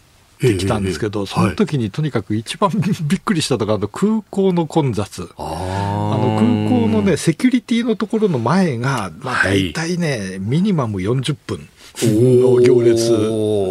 [0.57, 2.71] きたんですけど、えー、その時にとにかく一番
[3.07, 5.29] びっくりしたのが、あの空港の混雑。
[5.37, 6.72] あの空
[7.03, 11.69] ね、セキュリティのところの前が、まあ大体ね、はい、ミニマム40分。
[12.01, 13.13] の行列。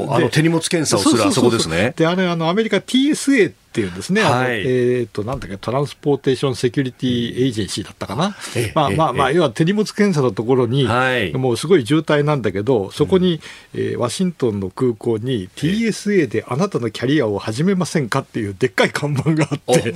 [0.08, 1.94] あの手荷物検査をするあそこですね。
[1.96, 8.36] であれあのアメリカ TSA っていうんですね、はい、えっ、ー、と、なんだっけ、トランスポーテーションセキュリティエージェンシーだったかな、
[8.74, 13.40] まあまあまあ、要は手荷物検査のところに、はい、もうすごい渋滞なんだけど、そこに、
[13.74, 19.94] うん、えー、ワシントンの空港に TSA であなたのキャリアを始めませんかっていうでっかい看板があって、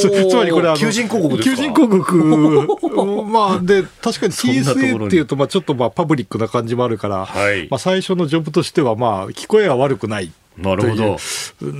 [0.00, 10.32] つまりこれあの、求人広告求人広告、 まあ、で、確かに TSA っていうと、まあちょっとまあパブリックな感じもあるから、はい、まあ最初のジョブとしては、まあ聞こえは悪くない。
[10.56, 11.16] なるほど。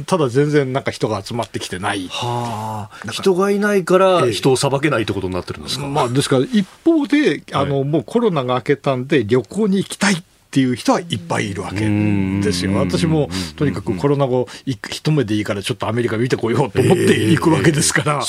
[0.06, 2.08] ただ全然なんか人が集まってきてない。
[2.08, 3.10] はあ。
[3.10, 10.14] 人がいないから人を裁けないってことになってるんですか、えー、まあですから一方で、あの、はい、もうコロナが明けたんで旅行に行きたい。
[10.14, 12.76] っていう人はいっぱいいるわけですよ。
[12.76, 18.24] 私もとにかくコロナ後、一目でいいからちょっとアメリカ見てこようと思って行くわけですから、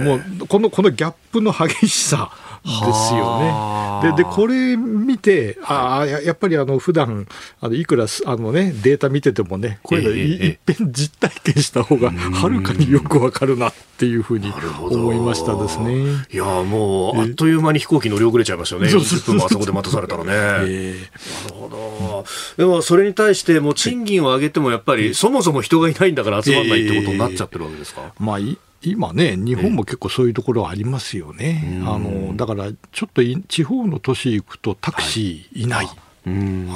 [0.00, 2.30] もうこのこのギャップの激しさ
[2.66, 3.76] ですよね。
[4.02, 7.26] ででこれ見てああやっぱりあの普段
[7.60, 14.52] あのいくらあのねデータ見ててもねこういうの、えー、いっぺん実体験した方がはるかによくわかるなっていうふうに
[14.90, 16.26] 思いましたですね。
[16.30, 18.88] いやもうあっという間に飛行機乗り遅れちゃいましたよね。
[18.88, 20.30] 40分もあそこで待たされたらね。
[20.68, 22.24] えー、なるほど。
[22.58, 28.12] でもそれに対しても賃金を上げてもやっぱりそもそも人がいないんだから集まらないってことになっちゃってるわけですか？
[28.18, 28.38] まあ
[28.82, 35.66] 今ね、日本も結構そういうところありますよね、あのだからちょっと地方の都市行くとタクシーい。
[35.66, 35.86] ない。
[35.86, 35.96] はい
[36.28, 36.30] あ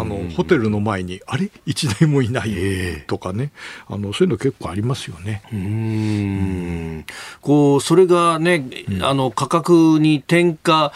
[0.05, 1.51] のホテルの前にあれ？
[1.67, 3.51] 一台もいないとかね、
[3.89, 5.43] あのそういうの結構ありますよね。
[5.53, 7.05] うん
[7.42, 10.92] こうそれがね、うん、あの価格に転嫁、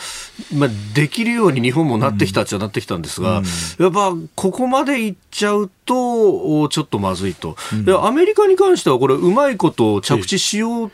[0.54, 3.44] まあ、できるように日本もなってきたっちゃなってきたんですが、うん、
[3.78, 10.92] やっぱここまでいっちゃうとちょっとまずいと、うん、アメリカに関してはこれうまいこと着地しよう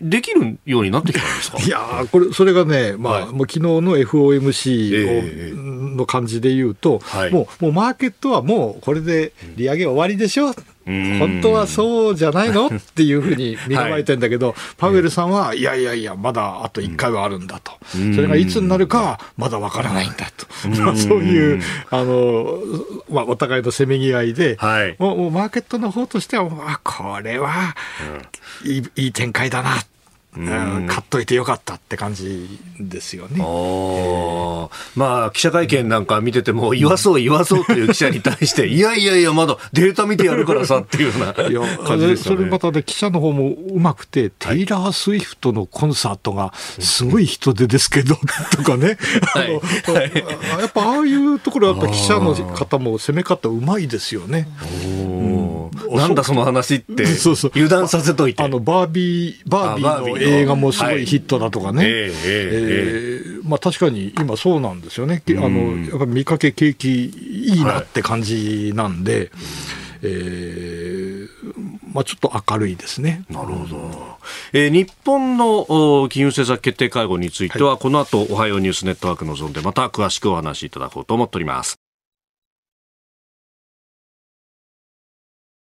[0.00, 1.58] できるようになってきたんですか？
[1.58, 12.66] いやこれ、それがね、まあ、はい、もう昨日の FOMC を、えー、の感じで言うと、はい、もうもうマーケットはもうこれで利上げ終わりでしょ、本当はそうじゃないの？
[12.66, 20.46] っていうふうに見構えてんだけど、はい、パウエルさんは、いやいやいや、まだあと1回はあるんだと、それがいつになるかはまだわからないんだと、
[20.82, 22.58] まあ、 そういうあの、
[23.10, 27.74] まあ、お互いのせめぎ合いで、はい、もうマーケットの方としては、あこれは
[28.64, 29.76] いいいい展開だな
[30.36, 33.38] うん、買っといてよかったって感じですよね。
[34.94, 41.84] まあ、記者会見なんか見てても、言わそう言わそうという記者に対して、 いやいやいや、まだデータ見てやるからさっていうような。
[41.84, 42.16] 感じでね。
[42.16, 48.16] それまたね、記者の方もうまくて、テイラー・スウィフトのコンサートがすごい人手ですけど、
[48.52, 48.98] とかね。
[49.34, 49.52] はい、
[50.60, 54.48] やっぱああいうところはやっぱ記者の方も攻め方うまいですよね。
[55.90, 57.50] なんだその話って そうそう。
[57.54, 58.42] 油断させといて。
[58.42, 69.28] あのバービーバービーの映画もすごいヒットだとかね、はい、えー、えー、まあ、確かに今そうなんですよね、あのやっぱ見かけ景気いいなって感じなんで、はい、
[70.02, 71.28] えー、
[71.92, 73.24] まあ、ちょっと明るいですね。
[73.28, 74.18] なるほど。
[74.52, 81.89] えー、日本の金融政策決定会合については、はい、この後、おはようニュースネットワークのゾーンでまた詳しくお話しいただこうと思っております。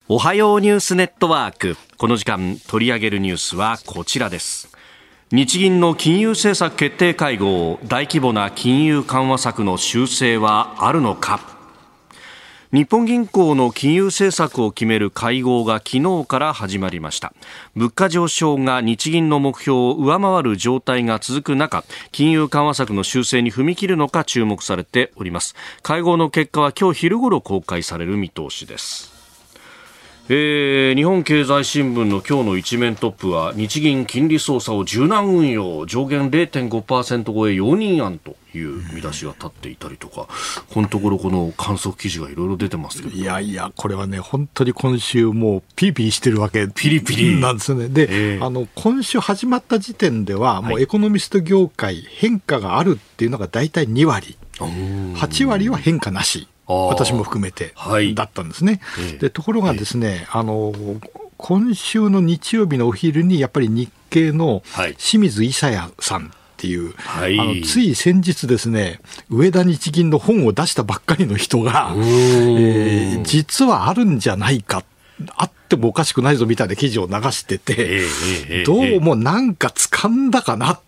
[0.09, 1.75] おはようニュースネットワーク。
[1.97, 4.69] この時間取り上げるニュースはこちらです。
[5.33, 11.41] 日銀の金融政策決定会合大規模な金融緩和策の修正はあるのか。
[12.71, 17.33] 日本銀行の金融政策を決める会合が昨日から始まりました。
[17.75, 25.53] 物価上昇が日銀の目標を上回る状態が続く中金融緩和策の修正に踏み切るのか注目されております。
[25.81, 29.16] 会合の結果は今日昼ごろ公開される見通しです。
[30.29, 40.27] えー、日本経済新聞の今日の一面トップは日銀金利操作を柔軟運用上限0.5%超え容認案という見出しが立っていたりとか、
[40.69, 43.15] このところこの観測記事がいろいろ出てますけど。
[43.15, 47.39] いやいやこれはね本当に今週もうピリピリしてるわけピリピリ。
[47.39, 47.87] なんですね。
[47.87, 54.37] で、えー、あの今週始まった時点ではもうエコノミスト業界変化があるっていうのが大体2割。
[54.59, 57.73] 8割は変化なし私も含めて、
[58.13, 58.81] だったんですね。
[59.19, 60.73] でところがですね、あの
[61.37, 64.63] 今週の日曜日のお昼にやっぱり日経の
[64.97, 68.99] 清水伊佐也さんっていう、はい、あのつい先日ですね、
[69.29, 74.83] 上田日銀の本を出したばっかりの人が、えー、実はあるんじゃないか、
[75.35, 78.07] あってもおかしくないぞみたいな記事を流してて、
[78.65, 80.79] どうもなんか掴んだかなっ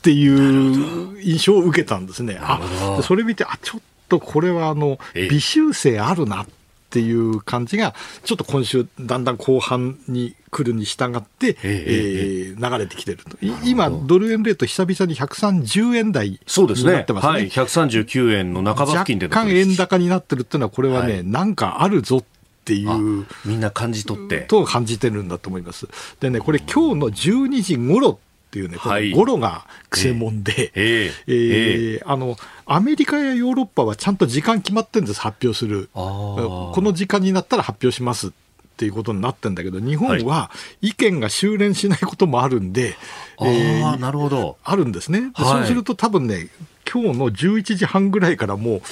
[0.00, 2.38] ていう印象を受けたんですね。
[2.40, 6.46] あそれ見て、あちょっとこれはあの微修正あるな
[6.88, 7.94] っていう感じが、
[8.24, 16.40] ちょっと今週、だんだん後半に来るに従って、えー、流れてきてると、今、ドル円レート、久々に130円台に
[16.84, 22.24] なってますね、すねはい、139円の半ば付近で若干円高になってるっていうのは、これはね、はい、なんかあるぞっ
[22.64, 23.26] ていう。
[23.44, 24.40] みんな感じ取って。
[24.40, 25.88] と感じてるんだと思います。
[26.20, 28.18] でね、これ、今日の12時ごろ
[28.48, 35.90] っていうね、このゴロがくせもんで、ええあの、アメリカやヨーロッパはちゃんと時間決まってるんです、発表する。
[35.92, 38.30] この時間になったら発表しますっ
[38.78, 42.96] ていうことになってんだけど、日本は意見が修練しないこともあるんで、
[43.36, 44.56] はい、えー、なるほど。
[44.64, 45.30] あるんですね。
[45.36, 46.48] そうすると多分ね、
[46.90, 48.82] 今日の11時半ぐらいからもう、はい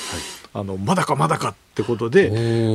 [0.58, 2.30] あのまだかまだかってことで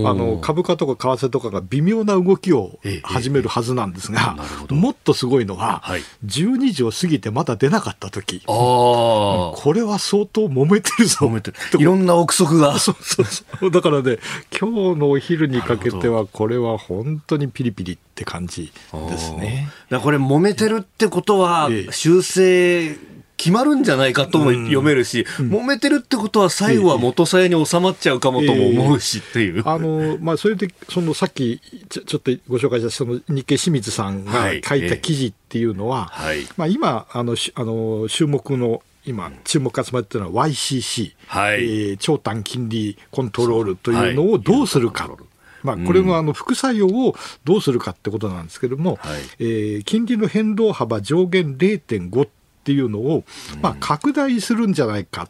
[0.05, 4.37] あの株価とか為替とかが微妙な動きを始めるはずなんですが、
[4.69, 8.43] もっとすごいのは、はい、12時を過ぎてまだ出なかった時。
[8.45, 11.25] これは相当揉めてるぞ。
[11.25, 11.57] 揉めてる。
[11.79, 12.77] いろんな憶測が。
[12.79, 13.71] そうそうそう。
[13.71, 14.19] だからね
[14.55, 18.71] 今日のお昼にかけてはこれは本当にピリピリって感じ
[19.09, 19.69] ですね。
[19.89, 22.95] だこれ揉めてるってことは修正
[23.41, 29.57] 決まるんじゃないかとも読めるし、うん、揉めてるってことは最後は元さやに収まっちゃうかもとも思うしっていう。
[29.57, 45.07] えー、あの、まあ、それで、そのさっきちょちょっとご紹介したその日経清水さんが書いた記事っていうのは、はい、まあ、今、あの、あの、注目の今、注目が集まっているのは YCC、はい、えー、長短金利コントロールというのをどうするか。
[45.07, 45.17] はい。
[45.63, 52.27] まあ、これのあの副作用をどうするかってことなんですけれども、はい、えー、金利の変動幅上限0.5
[52.61, 53.23] っっていうのを、
[53.61, 55.27] まあ、拡大するんじゃないか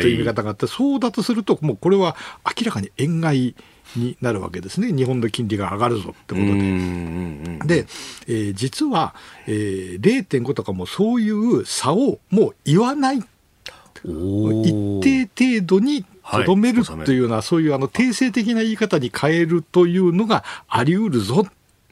[0.00, 2.16] という見方があって、はい、そうだとすると、もうこれは
[2.56, 3.54] 明らかに円買い
[3.96, 7.82] になるわけですね、日本の金利が上がるぞってことで。
[7.82, 7.86] で、
[8.28, 9.14] えー、実は、
[9.46, 13.22] えー、0.5とかもそういう差をもう言わない。
[14.04, 21.44] 一定程度にとどめるというような、はい、そういうあの定性的な言い方に変えるというのがあり得るぞ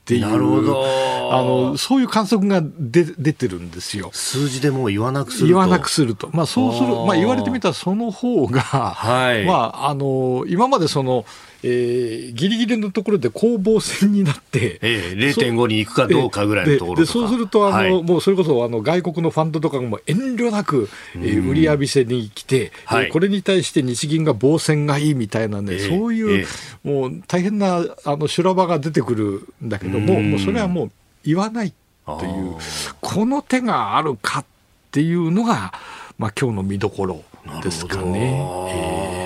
[0.06, 0.84] ていう、なるほど
[1.32, 4.10] あのそういう観測が出出てるんですよ。
[4.12, 5.46] 数字でもう言わなくすると。
[5.48, 6.30] 言わなくすると。
[6.32, 11.24] まあそうする、まあ言われてみたらその方が、はい、まああの、今までその、
[11.68, 30.90] えー、ギリギリのところで攻防戦になって、えー、0.5に行くかどうかぐらいのところでそうするとあの、はい、もうそれこそあの外国のファンドとかも遠慮なく、えー、売り浴びせに来て、はい、これに対して日銀が防戦がいいみたいなね、えー、そういう、えー、もう大変なあの修羅場が出てくるんだけども、もうそれはもう
[31.24, 31.72] 言わない
[32.06, 32.54] という、
[33.00, 34.44] この手があるかっ
[34.92, 35.72] ていうのが、
[36.16, 37.22] まあ今日の見どころ
[37.62, 39.25] ですかね。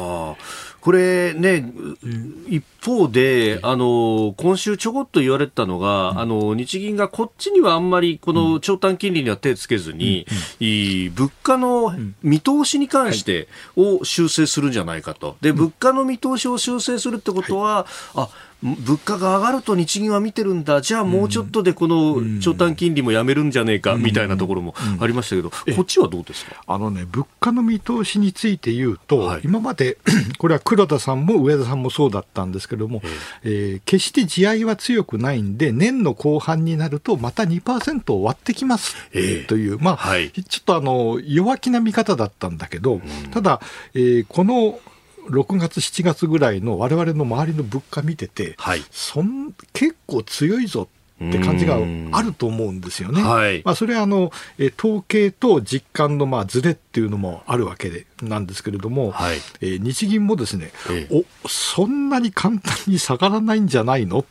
[0.81, 1.70] これね、
[2.49, 10.26] 一方で、あの、今週ちょこっと言われたのが、あの、日銀がこっちにはあんまり、この長短金利には手つけずに、
[11.14, 15.37] 物価の見通しに関してを修正するんじゃないかと。
[15.43, 18.31] で、物価の見通しを修正するってことは、あ、
[18.63, 23.97] 物価が上がると日銀は見てるんだ、じゃあもうちょっとでこの長短金利もやめるんじゃねえか。
[23.97, 26.63] みたいなところもありましたけど、こっちはどうですか？
[26.67, 29.99] あのね、物価の見通しについて言うと、はい、今まで
[30.39, 33.01] これは黒田さんも上田さんもそうだったんですけども、
[33.43, 38.95] えー、決して地合いは強くないんで、年の後半になると、また2%を割ってきます
[39.47, 43.01] という、まあ、はい、ちょっとあの弱気な見方だったんだけど、
[43.31, 43.61] ただ、
[43.95, 44.79] えー、この
[45.29, 50.89] 6月、7月ぐらいの我々の周りの物価見てて、はい、そん結構強いぞ
[51.23, 51.77] って感じが
[52.12, 53.23] あると思うんですよね。
[53.23, 54.33] はい、まあ、それはあの
[54.79, 64.25] 統計と実感のまあズレっていうのもあるわけでなんですけれども、はい、えー、日銀もですね、ええ、おそんなに簡単に下がらないんじゃないの？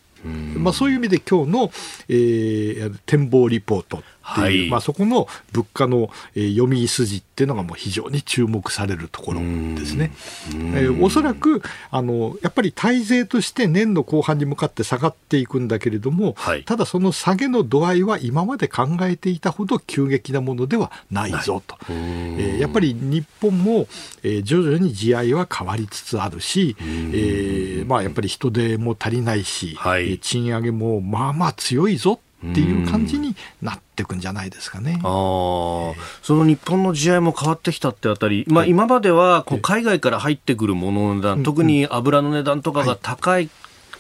[0.58, 1.72] まあ、そういう意味で今日の、
[2.10, 10.12] えー、展望リポートっていう、はい、まあ、そこの物価の、えー、読み筋っていうのがもう非常に注目されるところですね。
[10.50, 11.62] えー、おそらく
[11.92, 21.78] あのやっぱり体税として年の後半に向かって下がっていくんだけれども、はい、ただその下げの度合いは今まで考えていたほど急激なものではないぞと。
[21.90, 23.88] えー、やっぱり日本も、
[24.24, 35.00] えー、徐々に地合いは変わりつつあるし、えーまあ、やっぱり人手も足りないし、はい、賃上げもまあまあ強いぞっていう感じになっていくんじゃないですかね。
[35.04, 35.94] あそ
[36.30, 43.50] の日本の地合いも変わってきたってあたり、まあ、今まではこう海外から入ってくるものの値段、特に油の値段とかが高い、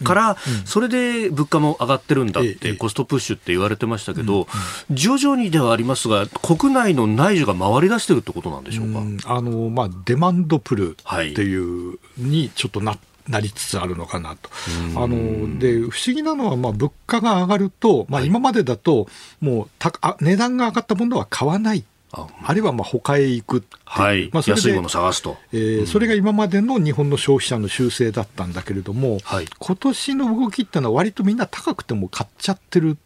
[0.01, 4.47] から、それで物価も上がってるんだって、コストプッシュって言われてましたけど、
[4.89, 9.01] 徐々にではありますが、国内の内需が回り出してるってことなんでしょうか？
[9.35, 14.49] あのまあ、デマンドプルっていうにちょっとなってなりつつあるのかなと。
[14.95, 19.07] あので不思議なのは、まあ、物価が上がると、まあ、今までだと、
[19.39, 21.83] もうたあ値段が上がったものは買わない。
[22.11, 32.97] ああるいはまあ他へ行くはい、まあ、安いもの探すと、えー、うん、それが今までの日本の消費者の習性だったんだけれども、はい、今年の動きっていうのは割とみんな高くても買っちゃってる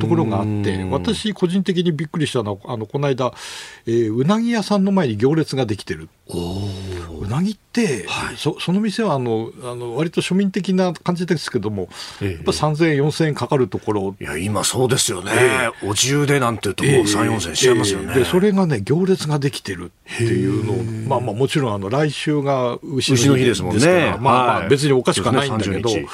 [0.00, 3.32] ところがあって、私、個人的にびっくりしたのは、あのこの間、
[3.86, 6.08] えー、うなぎ屋さんの前に行列ができてる。
[6.30, 11.88] うなぎって、はい、そその店はあのあの割と庶民的な感じですけども、
[12.20, 14.16] えー、やっぱ3000円、4000円かかるところ。
[14.20, 26.06] いや今、そうですよね、えー、お重でなんていうと、もう3、4000円しちゃいますよね、えー、でそれがね、行列ができてるっていうのを、まあ、まあもちろんあの来週が牛の日ですもんね、まあ、まあ別におかしくはないんだけど、ね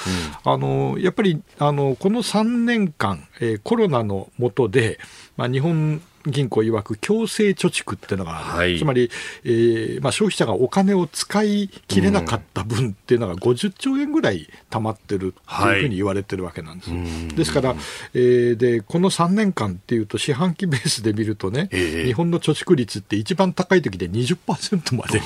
[0.45, 4.99] うん、あのやっぱりあのこの3年間、えー、コロナの下で、
[5.37, 9.11] まあ、日本銀行曰く強制貯蓄っていうのがある、はい、つまり、
[9.45, 16.91] えーまあ、消費者がお金を使い切れなかった分っていうのが50兆円ぐらい溜まってるというふうに言われてるわけなんです。
[16.91, 17.75] はい、ですから、
[18.15, 25.21] えー、でこの3年間っていうと四半期ベースで見るとね、えー、日本の貯蓄率って一番高い時で20%まで。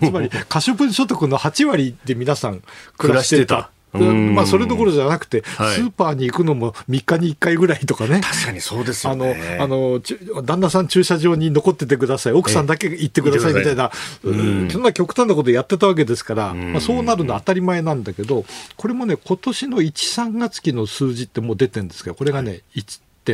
[0.00, 2.62] つまり 可処分所得の8割で皆さん
[2.96, 3.70] 暮らしてた。
[3.92, 8.20] まあ、それどころじゃなくて、はい、スーパーに行くのも3日に1回ぐらいとかね。
[8.20, 9.58] 確かにそうですよね。
[9.60, 12.32] あの、あの、旦那さん駐車場に残っててください。
[12.32, 13.90] 奥さんだけ行ってくださいみたいな、
[14.22, 18.44] そんな極端なことやってたわけですから、まあ、そうなるのは当たり前なんだけど、
[18.76, 22.62] これもね、今年の1、3月期の数字ってもう出てるんですけど、これがね、はい、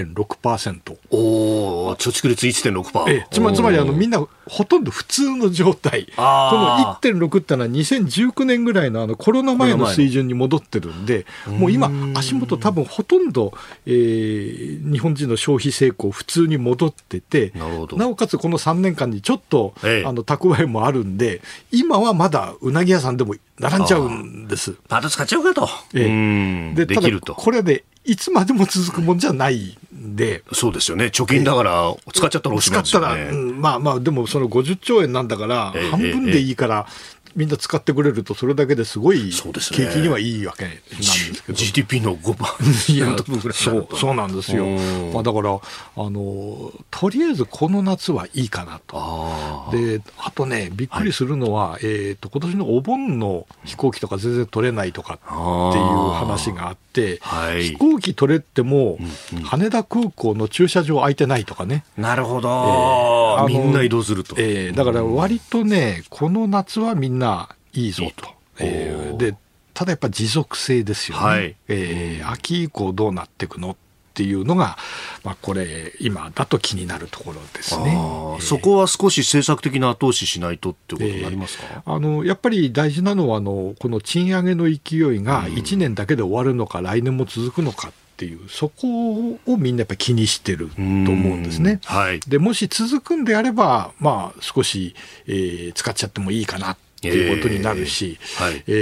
[0.02, 0.96] 1.6%。
[1.10, 3.10] おお、貯蓄率1.6%。
[3.10, 6.06] えつまり、つまりあのみんなほとんど普通の状態。
[6.16, 13.52] この1.6ってのは2019年ぐらいのあのコロナ前の水準に戻ってるんで、もう今、足元多分ほとんど、
[13.86, 17.52] えー、日本人の消費成功普通に戻ってて、
[17.96, 21.40] なおかつこの3年間にちょっと、ええ、あの蓄えもあるんで、
[21.70, 24.72] 今はまだうなぎ屋さんでも並んじゃうんです。
[24.88, 25.68] パート使っちゃうかと。
[25.94, 30.42] ええ、で、ただこれでいつまでも続くもんじゃないんで。
[30.52, 31.06] そうですよね。
[31.06, 33.06] 貯金だから使っちゃったらおしまいですよね。
[33.06, 36.86] 使ったら、うん、まあまあ、でもその50兆円なんだから、半分でいいから、
[37.36, 42.50] みんな使ってくれるとそれだけですごい景気にはいいわけなんですけど、GDP の5番
[42.88, 43.16] いや
[43.52, 44.66] そうそうなんですよ、
[45.12, 48.96] まあ、だからあのとりあえずこの夏はいいかなと。
[48.96, 58.98] あであとねびっくりするのは、はい、えーと、今年のお盆の飛行機とか全然取れないとかっていう話があって、はい、飛行機取れても、
[59.32, 61.84] うんうん、羽田空港の駐車場空いてないとかね。
[61.96, 67.23] なるほど、えー、みんな移動すると、えー、だから割とねこの夏はみんな
[67.72, 68.28] いいぞと。
[68.58, 69.36] えー、で
[69.74, 73.76] ただやっぱ持続性ですよね、はい、えー、秋以降どうなっていくのっ
[74.14, 74.78] ていうのが、
[75.24, 84.78] まあ、これ、今だと気になるところですね、えー、そこは少し政策的な後押ししないとってことになりますか、えー、あのやっぱり大事なのはあの、この賃上げの勢い
[85.20, 87.92] が1年だけで終わるのか、うん、来年も続くのか。
[88.14, 91.80] っていうそこをみんなやっぱり気にしてると思うんですね。
[91.84, 94.94] はい、でもし続くんであれば、まあ、少し、
[95.26, 96.76] えー、使っちゃってもいいかなっ
[97.10, 98.72] ていうことになるし、えーはい、え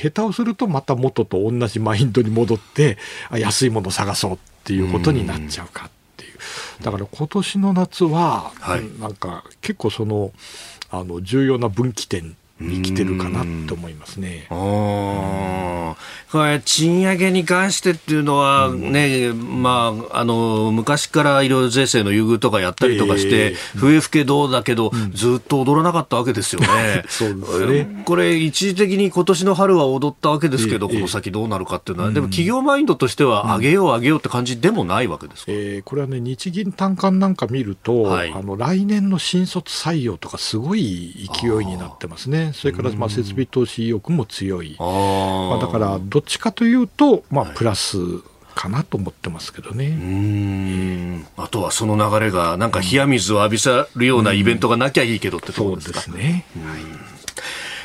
[0.00, 2.98] ー、下手をするとまた元と同じマインドに戻って
[3.32, 6.38] 安いものを探そうっていうことになっちゃうかっていう。
[6.82, 10.32] だから今年の夏は、はい、なんか結構その
[10.90, 14.46] あの重要な分岐点に来てるかなと思いますね。
[16.30, 27.02] これ賃上げに関してっていうのはね、うん、まあ、あの、昔からいろいろ税制の優遇とかやったりとかして、笛吹けどうだけど、ずっと踊らなかったわけですよね。
[27.10, 28.02] そうですね。
[28.04, 42.49] これ一時的に今年の春は踊ったわけですけど、この先どうなるかっていうのは、でも企業マインドとしては上げよう上げようって感じでもないわけですか、えー、これはね、日銀短観なんか見ると、はい、あの、来年の新卒採用とかすごい勢いになってますね。
[42.52, 47.98] それからまあ設備投資意欲も強い、まあ、だからどっちかというと、まあ、プラス
[48.54, 56.00] かなと思ってますけどね、えー、あとはその流れが、なんか冷や水を浴びせるようなイベントがなきゃいいけどってところですか。
[56.00, 56.44] そうですね、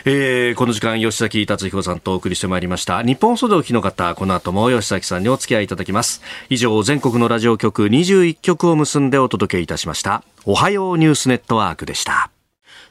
[0.06, 3.02] えー、この時間、吉崎達彦さんとお送りしてまいりました。
[3.04, 6.22] 日本放送でお聞きの方、この後も吉崎さんにお付き合いいただきます。
[6.50, 10.24] 以上、全国のラジオ局21局を結んでお届けいたしました。
[10.46, 12.35] おはようニュースネットワークでした。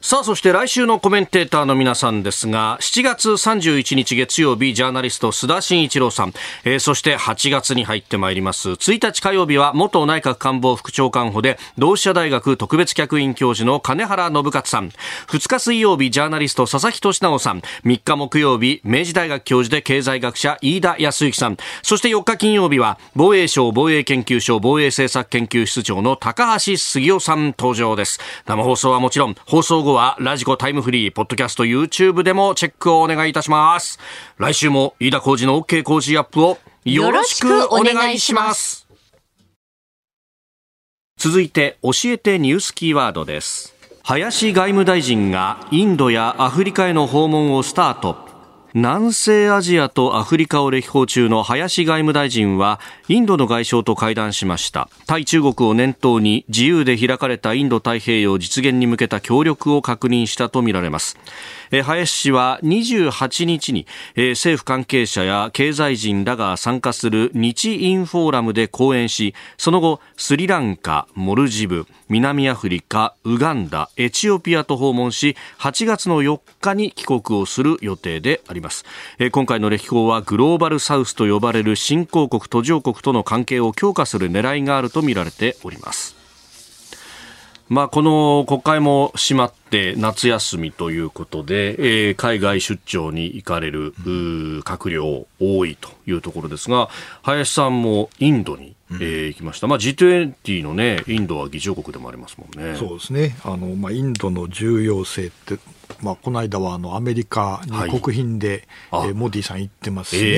[0.07, 6.33] さあ、そして来週のコメンテーターの皆さんですが、7月31日月曜日、ジャーナリスト須田慎一郎さん、
[6.63, 8.69] えー、そして8月に入ってまいります。
[8.69, 14.89] 1日火曜日は元内閣官房副長官補で、同志社大学特別客員教授の金原信勝さん。
[15.25, 17.61] 2日水曜日、ジャーナリスト佐々木俊直さん。
[17.83, 21.57] 3日木曜日、明治大学教授で経済学者飯田康之さん。
[21.81, 28.19] そして4日金曜日は、防衛省防衛研究所防衛政策研究室長の高橋杉雄さん登場です。
[28.45, 33.97] 生放送はもちろん、放送後はラジコタイムフリー、ポッドキャスト、YouTube でもチェックをお願いいたします。
[34.37, 38.87] 来週も飯田浩二の OK 工事アップをよろしくお願いします。
[41.17, 43.73] 続いて、教えてニュースキーワードです。
[44.03, 48.24] 林外務大臣がインドやアフリカへの訪問をスタート。
[48.77, 54.89] 南西アジアとアフリカを歴訪中の林外務大臣はインドの外相と会談しました。
[55.07, 61.17] 対中国を念頭に自由で開かれたインド太平洋実現に向けた協力を確認したとみられます。
[61.71, 63.85] 林氏は28日に
[64.15, 78.85] 政府関係者や経済人らが参加する日インフォーラムで講演しその後スリランカ、モルジブ南アフリカ、ウガンダ、エチオピアと訪問し8月の4日に帰国をする予定であります。
[79.31, 86.24] 今回の歴訪はグローバルサウスと呼ばれる新興国途上国との関係を強化する狙いがあるとみられております。
[87.67, 93.93] まあ、この国会も閉まって夏休みということで、えー、海外出張に行かれる、
[94.63, 96.89] 閣僚多いというところですが、
[97.23, 99.67] 林さんもインドに、えー、行きました。
[99.67, 102.77] まあ、G20 のね、インドは議長国でもありますもんね。
[102.77, 103.35] そうですね。
[103.43, 105.57] あの、まあ、インドの重要性って、
[106.01, 110.33] まあ、この間はあのアメリカに国賓で、はい、えー、モディさん行ってますしね、え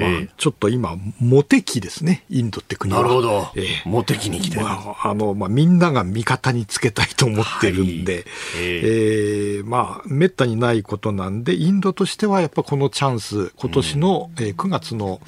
[0.00, 3.02] ー、まあ、ちょっと今、モテ期ですね、インドって国は。
[3.02, 8.24] なるほど、えー、モテ期に来てる、まああのまあ、みんなが味方につけたいと思ってるんで、はい、
[8.56, 15.20] えー、まあ、めったにないことなんで、インドとしてはやっぱこのチャンス、今年の、うん、えー、9月の、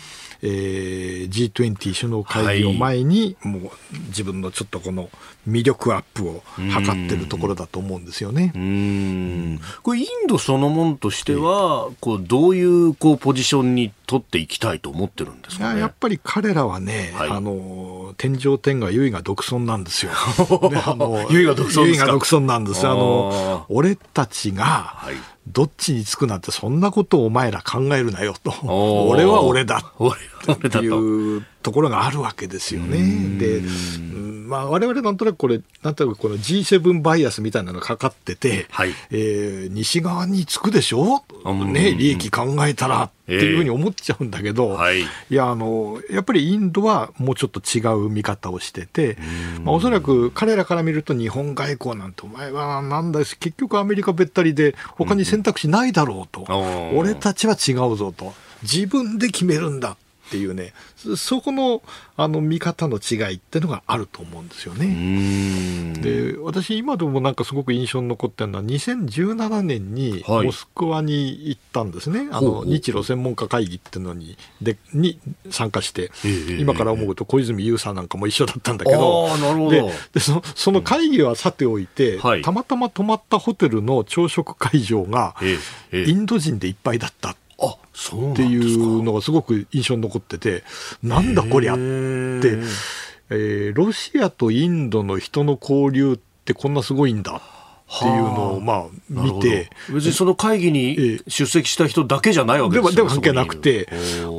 [0.46, 3.70] えー、G20 首脳会議を前に、はい、もう
[4.08, 5.08] 自分のちょっとこの
[5.48, 8.52] 魅力アップを図ってるところだと思うんですよね。
[8.54, 9.60] うん。
[9.82, 20.12] これインドそのものとしては、こうどういうこうポジションに取っていきたいと思ってるんですか、ね、やっぱり彼らはね、はい、あの天上天下唯我独尊なんですよ。
[21.30, 22.86] 唯我独尊唯我独尊なんです。
[22.86, 24.64] あの俺たちが、
[24.96, 25.14] はい。
[25.46, 28.52] どっちにつくなんてそんなことをお前ら考えるなよと。
[29.08, 29.92] 俺は俺だ。
[30.52, 33.38] っていうところがあるわけですよね。
[33.38, 33.62] で、
[34.44, 41.24] まあ、我々なんとなくこれ、なんとなくこの G7 バイアスみたいなのがかかってて、はい、えー、西側につくでしょ、
[41.72, 49.16] ね、利益考えたらっていうふうに思っちゃうんだけど、えーはい、いやあの、やっぱりインドはもうちょっと違う見方をしてて、
[49.64, 56.46] まあ、おそらく彼らから見ると日本外交なんてお前はなんだし、結局アメリカべったりで他に選択肢ないだろうと、
[56.94, 58.34] 俺たちは違うぞと。
[58.62, 60.72] 自分で決めるんだっていうね、
[61.16, 61.82] そこの
[62.16, 65.92] あの見方の違いっていうのがあると思うんですよね。
[66.00, 75.18] で、私、今でもなんかすごく印象に残ってるのは、2017年にモスクワに行ったんですね、はい、あの日露専門家会議っていうのにでに
[75.50, 76.10] 参加して、
[76.58, 79.28] 今から思うと小泉悠さんなんかも一緒だったんだけど、
[79.70, 79.70] ど。
[79.70, 79.82] で
[80.14, 82.42] でそその会議はさておいて、うん。
[82.42, 85.34] たまたま泊まったホテルの朝食会場が、
[85.92, 87.36] インド人でいっぱいだった。
[88.12, 90.64] あっていうのがすごく印象に残ってて、
[91.02, 91.80] なんだこりゃって、
[93.30, 97.40] えー、ロシアとインドの人の交流ってこんなすごいんだ
[97.86, 99.70] っていうのをまあ見て。
[99.92, 103.88] 別にその会議に出席した人だけじゃないわけですよでも関係なくて。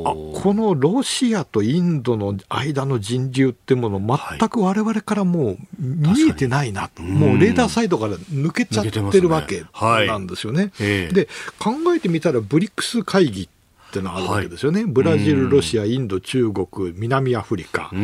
[0.04, 0.14] あ
[0.46, 9.64] このロシアとインドの間の人流ってもの全く我々からもう見えてないなと、はい、もうレーダーサイドから抜けちゃってるわけ
[10.06, 10.72] なんですよね。
[10.78, 13.48] ねはい、で考えてみたらブリックス会議
[13.96, 17.98] っていうのがあるわけですよね、はい、ブラジル、ロシア、インド、中国、南アフリカ、でこ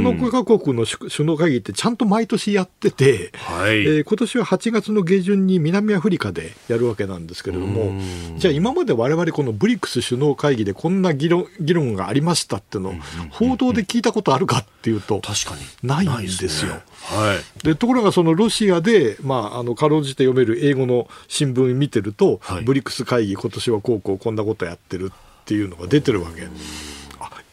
[0.00, 7.92] の5か国の首脳会議ってちゃんと毎年やってて、はい、えー、今年は8月の下旬に南アフリカでやるわけなんですけれども、
[8.36, 12.94] じゃあ、今までわれわれ、このブリックス首脳会議でこんな議論議論がありましたっていうのを、
[13.30, 15.62] 報道で聞いたことあるかっていうと、確かに。
[15.82, 16.82] ないんですよ。
[17.02, 25.12] はい、でところがそのロシアで、まあ、あのかろうじて読める英語の新聞見てると、はい、ブリックス会議今年はこうこうこんなことやってる
[25.42, 26.48] っていうのが出てるわけ。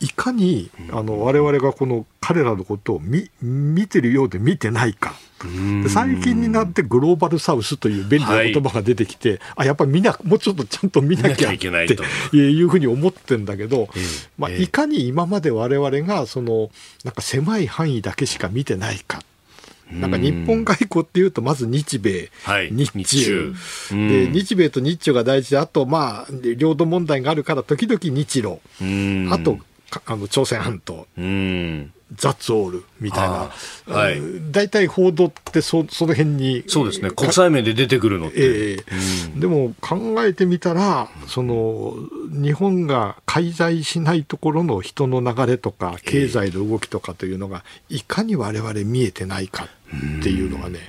[0.02, 5.14] いかにあの我々がこの彼らのことを見見てるようで見てないか。
[5.88, 11.66] 最近になってグローバルサウスという便利な言葉が出てきて、はい、あやっぱり見なもうちょっとちゃんと見なきゃって
[12.36, 13.88] いうふうに思ってるんだけど、
[14.38, 16.70] まあ、いかに今まで我々がその
[17.06, 19.22] なんか狭い範囲だけしか見てないか
[19.92, 23.54] なんか日本外交っていうと、まず日米、はい、日中。
[23.92, 28.60] で、日米と日中が大事で、あと、まあ、領土問題があるから、時々日露、
[29.32, 29.58] あと
[30.06, 31.08] あの朝鮮半島。
[32.16, 34.20] ザッツオールみたいな、はい、
[34.52, 36.64] 大体報道ってそその辺に。
[36.68, 37.12] そうですね。
[37.12, 41.94] 国際面で出てくるのって、えーうん、でも考えてみたらその
[42.32, 50.80] 日本が介在しないところの人の流れとか経済の動きとかというのがいかに我々見えてないかっていうのがね、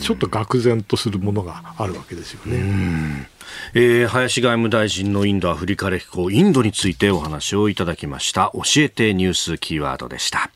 [0.00, 3.28] ちょっと愕然とするものがあるわけですよね。
[3.74, 8.50] えー、林外務大臣のインド・アフリカ歴訪インドについてお話をいただきました。
[8.54, 10.50] 教えてニュースキーワードでした。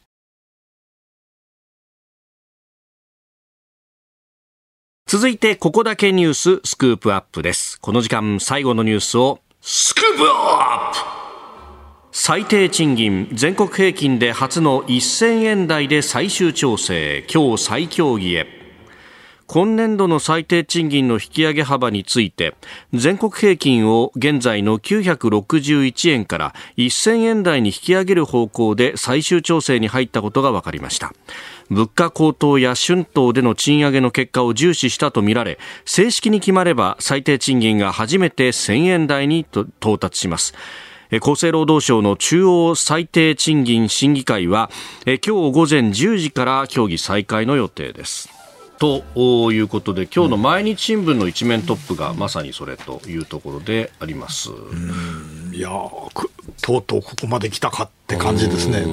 [5.07, 7.81] 続いてここだけニューススクープアップです。
[7.81, 11.19] この時間最後のニュースをスクープアップ!
[12.13, 18.58] 最低賃金全国平均で初の1000円台で最終調整今日再協議へ
[19.51, 22.55] 今年度の最低賃金の引き上げ幅について
[22.93, 31.15] 全国平均を現在の961円から1000円台に引き上げる方向で最終調整に入ったことが分かりました。
[31.71, 40.53] 物価高騰や春闘での賃上げの結果を重視したとみられ正式に決まれば最低賃金が初めて1000円台に到達します。
[41.23, 44.71] 厚生労働省の中央最低賃金審議会は
[45.07, 48.38] 今日午前10時から協議再開の予定です。
[48.79, 54.51] ということで今日の毎日新聞の一面トップがまさにそれというところであります。
[55.53, 55.71] いや
[56.63, 58.87] とうとうここまで来たかって感じですね、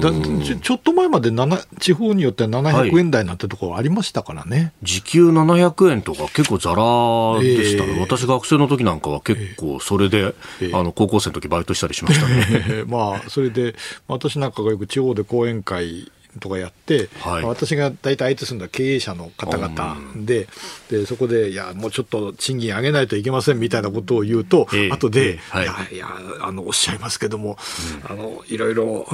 [0.44, 1.30] ちちょっと前まで
[1.78, 12.84] 地方によって700円台なんてところありましたからね、はい、時給700円とか結構ざらでしたね、えー、私、学生の時なんかは結構それで、えー、あの高校生の時バイトしたりしましたね。
[12.88, 13.74] まあ、それで
[14.06, 26.08] 私なんかがよく地方で講演会とかやって、はい、私が大体相手するのは経営者の方々でうん、でそこでいやもうちょっと賃金上げないといけませんみたいなことを言うと、えー、後で、えーはい、いやいや
[26.40, 27.56] あのおっしゃいますけども、
[28.08, 29.06] うん、あのいろいろ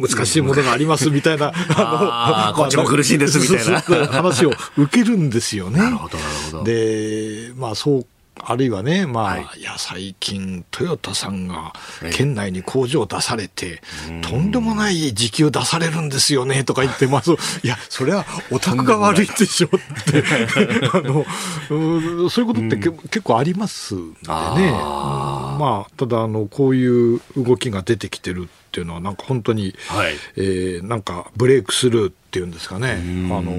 [0.00, 3.80] 難しいものがありますみたいな、あのこっちも苦しいですみたいな。
[4.08, 5.78] 話を受けるんですよね。
[5.80, 6.64] なるほどなるほど。
[6.64, 8.06] でまあそう
[8.46, 11.72] あるいはね、まあ、はい、いや、最近、トヨタさんが
[12.12, 13.82] 県内に工場を出されて、
[14.22, 17.30] とんでもない時給出されるんですよねとか言って、ま あ
[17.62, 19.70] いや、それはお宅が悪いでしょっ
[20.04, 20.24] て
[20.92, 21.24] あの
[22.30, 33.50] そういうことって結構ありますんでね、まあ、ただあの、こういう動きが出てきてるっっていうのはなんか本当に、はい、えー、なんかブレイクスルーっていうんですかね、あの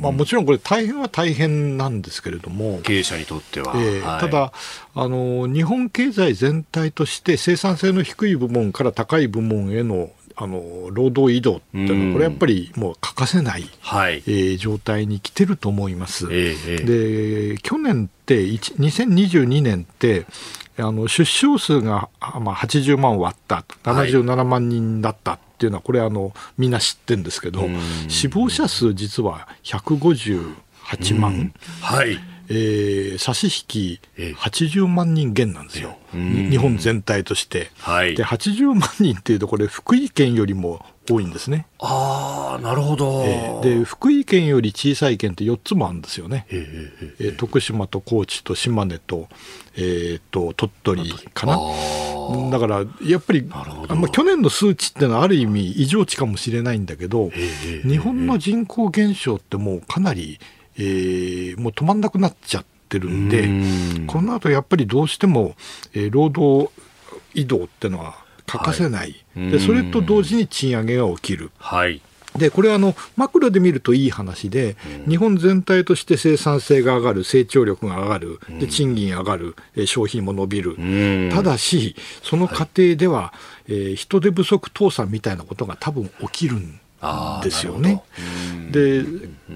[0.00, 3.74] まあ、もちろんこれ、大変は大変なんですけれども、経営者にとっては。
[3.76, 4.52] えーはい、ただ
[4.94, 16.28] あの、日本経済全体として生産性の低い部門から高い部門へのあの労働移動っていうのは、これやっぱりもう欠かせない、はい、えー、状態に来てると思います。
[16.30, 20.26] えー、で去年って2022年って
[20.82, 22.08] あの出生数が、
[22.40, 27.68] まあ、80万割った77万人だったっていうのは、これあのみんな知ってるんですけど
[28.08, 31.52] 死亡者数実は158万。
[31.80, 32.18] はい。
[32.50, 37.70] えー、差し引き80万人減なんですよ、日本全体として。
[37.78, 41.66] はい、で80万人っていうと、これ、福井県よりも多いんですね。
[41.78, 46.46] ああ、なるほど、えー、で、福井県より小さい県って4つもあるんですよね。
[46.50, 49.28] えー、徳島と高知と島根と,、
[49.76, 51.58] えーと、鳥取かな。
[52.50, 57.30] だから、やっぱり、まあ、去年の数値っていうのはある意味異常値かもしれないんだけど、
[57.86, 60.38] 日本の人口減少ってもうかなり、
[60.76, 64.06] えー、もう止まんなくなっちゃってるんで、ん。
[64.06, 65.54] この後やっぱりどうしても、
[65.92, 66.70] えー、労働
[67.34, 71.50] 移動っていうのは欠かせない、はい、でそれと同時に賃上げが起きる。
[71.58, 72.00] はい。
[72.36, 74.76] でこれはあのマクロで見るといい話で、
[75.08, 80.76] 日本全体として生産性が上がる、成長力が上がる、で賃金上がる、消費も伸びる、
[81.32, 83.32] ただし、その過程では、は
[83.68, 86.78] い、えー、人手不足倒産みたいなことが多分起きるん
[87.42, 88.02] ですよね。
[88.70, 89.04] で、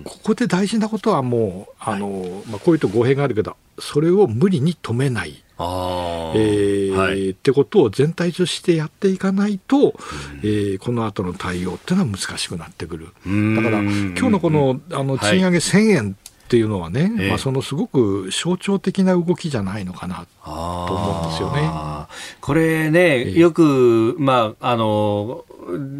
[0.04, 5.42] ここで大事なことはもう、あの、まあ、こういうと語弊があるけど、それを無理に止めない。
[5.62, 9.94] あえーはい、ってことを全体としてやっていかないと、
[10.42, 13.06] えー、この後の対応っていうのは難しくなってくる。
[13.06, 16.16] だから、今日のこのあの賃上げ1000円
[16.52, 21.70] っていうのはね、はい、まあ、そのすごく象徴的な動きじゃないのかなと思うんですよね。
[22.42, 25.46] これね、よく、まあ、あの、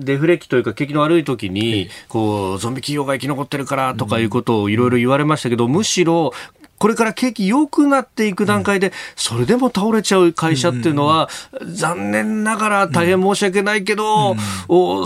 [0.01, 6.35] デフレ期というか景気の悪い時に、こう、ゾンビ企業が生き残ってるからとかいうことをいろいろ言われましたけど、むしろ、
[6.83, 11.29] これから景気良くなっていく段階で、それでも倒れちゃう会社っていうのは、
[11.65, 14.35] 残念ながら大変申し訳ないけど、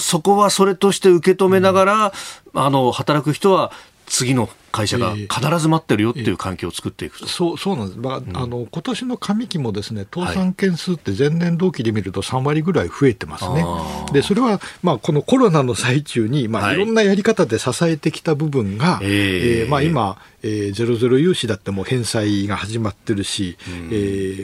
[0.01, 2.13] そこはそれとして受け止めながら、
[2.55, 3.73] あの、働く人は
[4.07, 7.33] 次の会社が必ず待ってるよっていう環境を作っていくと、えーえ。
[7.33, 13.65] ー、そうそうなんです、まあ、うん、あの今年の上期もですね倒産件数って前年同期で見ると3割ぐらい増えてますね、
[14.13, 16.77] でそれは、まあ、このコロナの最中に、まあ、い。
[16.77, 23.89] ろんなやり方で支えてきた部分が、はい、えー、まあ、今、えー、ゼロゼロ融資だってもう返済が始まってるし、うん、え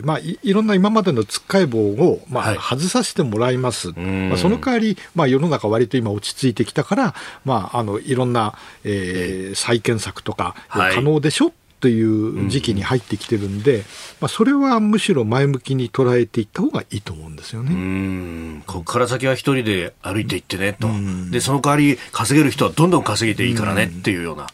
[0.01, 7.15] ー、まあい、いろんな今までのつっかい棒を、まあ、外させてもらいます、はい、まあ、その代わり、まあ、世の中割と今落ち着いてきたから、
[7.45, 11.53] まあ、あのいろんな、えー、再建策とか可能でしょ、
[11.83, 13.83] という時期に入ってきてるんで、
[14.21, 17.73] まあ、それはむしろ前向きに捉えていった方がいいと思うんですよね。
[17.73, 18.63] うん。
[18.67, 20.89] ここから先は一人で歩いていってねと、
[21.31, 24.47] でその代わり稼げる人はどんどん稼げていいからねっていうような。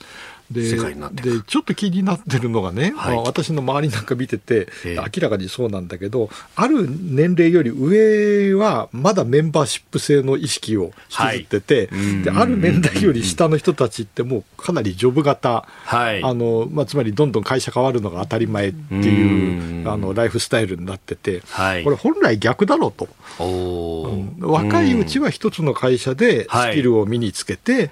[0.50, 21.40] ででちょっと気になってるのがね、はい、まあ、私の周りなんか見てて、明らかにそうなんだけど、ある年齢より上はまだメンバーシップ制の意識を引きずってて、はい、である年代より下の人たちってもうかなりジョブ型、はい、あのまあ、つまりどんどん会社変わるのが当たり前っていうあのライフスタイルになってて、
[21.84, 23.08] これ本来逆だろうと、
[23.44, 27.90] うん、若いうちは一つの会社でスキルを身につけて、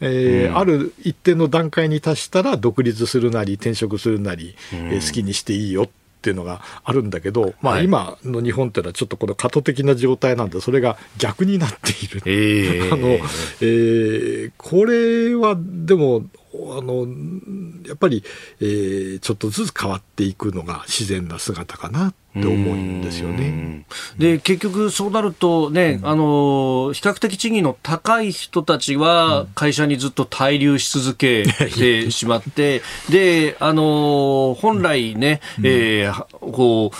[0.00, 5.88] えー、うん、ある一定の段階に達したら独立するなり転職するなり、うん、えー、好きにしていいよっ
[6.20, 16.24] ていうのがあるんだけど、まあ、今の日本っていうのはちょっとこの過渡的な状態なんでそれが逆になっている、えー、 あのえー、これはでも
[16.76, 17.06] あの
[17.86, 18.24] やっぱり、
[18.60, 23.84] えー、ちょっとずつ変わっていくのが自然な姿かなって思うんですよね。
[24.18, 36.92] で結局そうなるとね、うん、あの比較的賃金の高い人たちは会社にずっと滞留し続けて しまって、であの本来ね、うん、えー、こ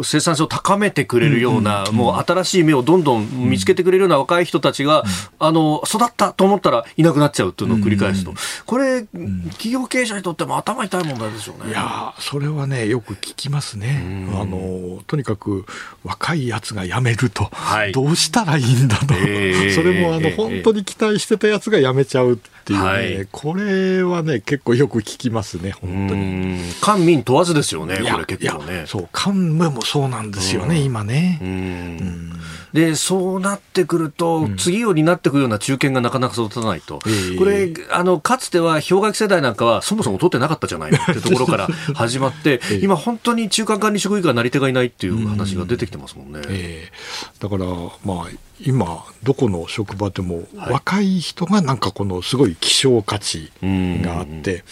[0.00, 5.04] う生産性を高めてくれるような、うん、もう新しい芽をどんどん見つけてくれるような若い人たちが、
[5.38, 8.34] あの育ったと思ったらいなくなっちゃうというのを繰り返すと、
[8.66, 11.70] これ、企業経営者にとっても頭痛い問題でしょうね。
[11.70, 14.28] いやそれはねよく聞きますね。
[14.34, 14.58] あの
[15.06, 15.64] とにかく
[16.04, 26.58] 若いやつが辞めると、はい、どうしたらいいんだと、えー、それもあの、本当に期待してたやつが辞めちゃうっていうね、はい、これはね、結構よく聞きますね、本当に。
[26.80, 28.84] 官民問わずですよね、これ結構ね。
[28.86, 31.38] そう、官民もそうなんですよね、今ね。
[31.42, 32.32] うん
[32.72, 46.40] でそうなってくると、うん、次を担っていくような中堅がなかなか育たないと、えー、これあの、かつては氷河期世代なんかは、そもそも取ってなかったじゃないっていうところから始まって、 えー、今、本当に中間管理職以外なり手がいないっていう話が出てきてますもんね。
[46.48, 47.66] えー、だから、
[48.04, 54.64] まあ今どこの職場でも若い人がなんかこのすごい希少価値があって、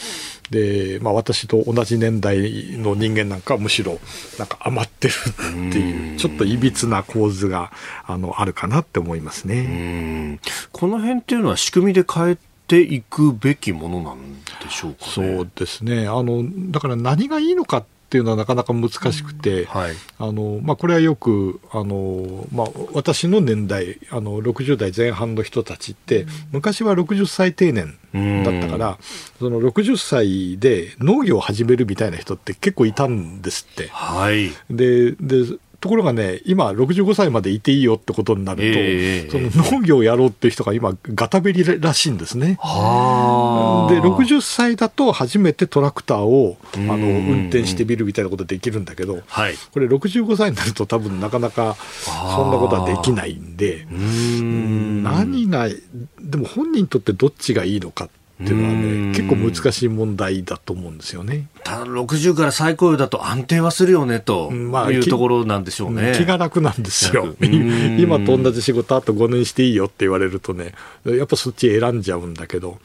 [0.50, 3.98] で、まあ、私と同じ年代の人間なんかはむしろ
[4.38, 7.72] なんか余ってるっていうちょっといびつな構図が
[8.06, 10.40] あのあるかなって思いますね。
[10.72, 16.08] この辺っていうのは仕組みで変えていくべきものなんでしょうか、ね、そうですね。
[16.08, 19.66] あのだから何がいいのかっていうのはなかなか難しくて、うん。
[19.66, 27.98] はい、あのまあ、これはよくあの、まあ、私の年代あの60代前半の人たちって、昔は60歳定年
[28.44, 28.98] だったから、
[29.38, 33.88] その60歳で農業を始めるみたいな人って結構いたんですって。
[33.88, 35.44] はい、でで
[35.80, 42.48] ところがね、今、65歳までいていいよってことになると、えー、その農業をやろうっていう人が今、ガタベリらしいんですね。
[42.48, 55.02] で、60歳だと初めてトラクターをあの運転してみるみたいなことできるんだけど、はい、これ、65歳になると、多分なかなかそんなことはできないんで、ん。
[55.02, 55.68] 何が、
[56.20, 61.46] でも本人にとってどっちがいいのかっていうのはね、結構難しい問題だと思うんですよね。
[61.64, 66.12] ただ60から再雇用だと安定はするよねというところなんでしょうね。
[66.16, 67.34] 気が楽なんですよ。
[67.98, 70.74] 今と同じ仕事あと5年していいよって言われるとね、
[71.06, 72.78] やっぱそっち選んじゃうんだけど。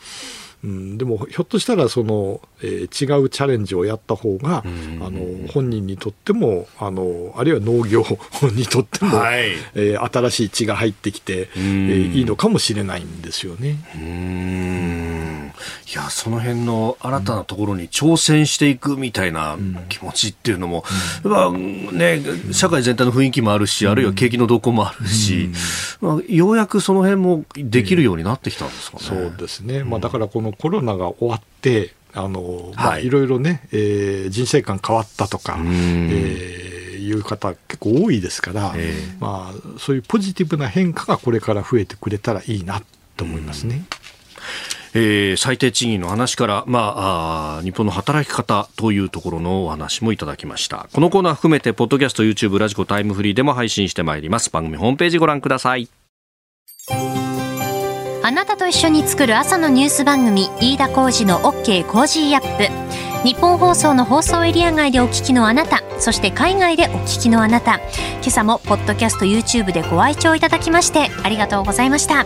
[0.63, 8.03] うん、でもひょっとしたらその、えー、違うチャレンジをやった方が、あの本人にとってもあのあるいは農業
[8.53, 13.77] にとっても、はい、えー、新しい血が入ってきて、えー、いいのかもしれないんですよね。
[13.95, 15.53] うん。
[15.91, 19.57] いやその辺の新たなところに挑戦していくみたいな
[19.89, 20.83] 気持ちっていうのも、
[21.23, 25.49] うん、ね、社会全体の雰囲気もあるし、あるいは景気の動向もあるし、
[25.99, 29.03] まあ、ようやくその辺もできるようになってきたんですかね。
[29.03, 33.09] そうですね、まあ、だからこのコロナが終わってあの、まあ、い。
[33.09, 42.81] ろいろね、えー、人生観変わったとか、えー、いう方結構多いですから、えー、まあ、そういうポジティブな変化がこれから増えてくれたらいいな
[43.17, 43.85] と思いますね。
[44.93, 50.89] えー、最低賃金の話から、まあ、あ日本の働き方というところのお話もいただきました。
[50.91, 54.49] このコーナー含めてポッドキャスト YouTube ラジコタイムフリーでも配信してまいります。
[54.49, 55.87] 番組ホームページご覧ください
[58.23, 63.27] あなたと一緒に作る朝のニュース番組飯田浩司の OK Cozy up。
[63.27, 67.79] ニッポン放送の放送エリア外でお聞きのあなたそして海外でお聞きのあなた。
[68.21, 72.25] 今朝もポッドキャスト YouTube でご愛聴いただきましてありがとうございました。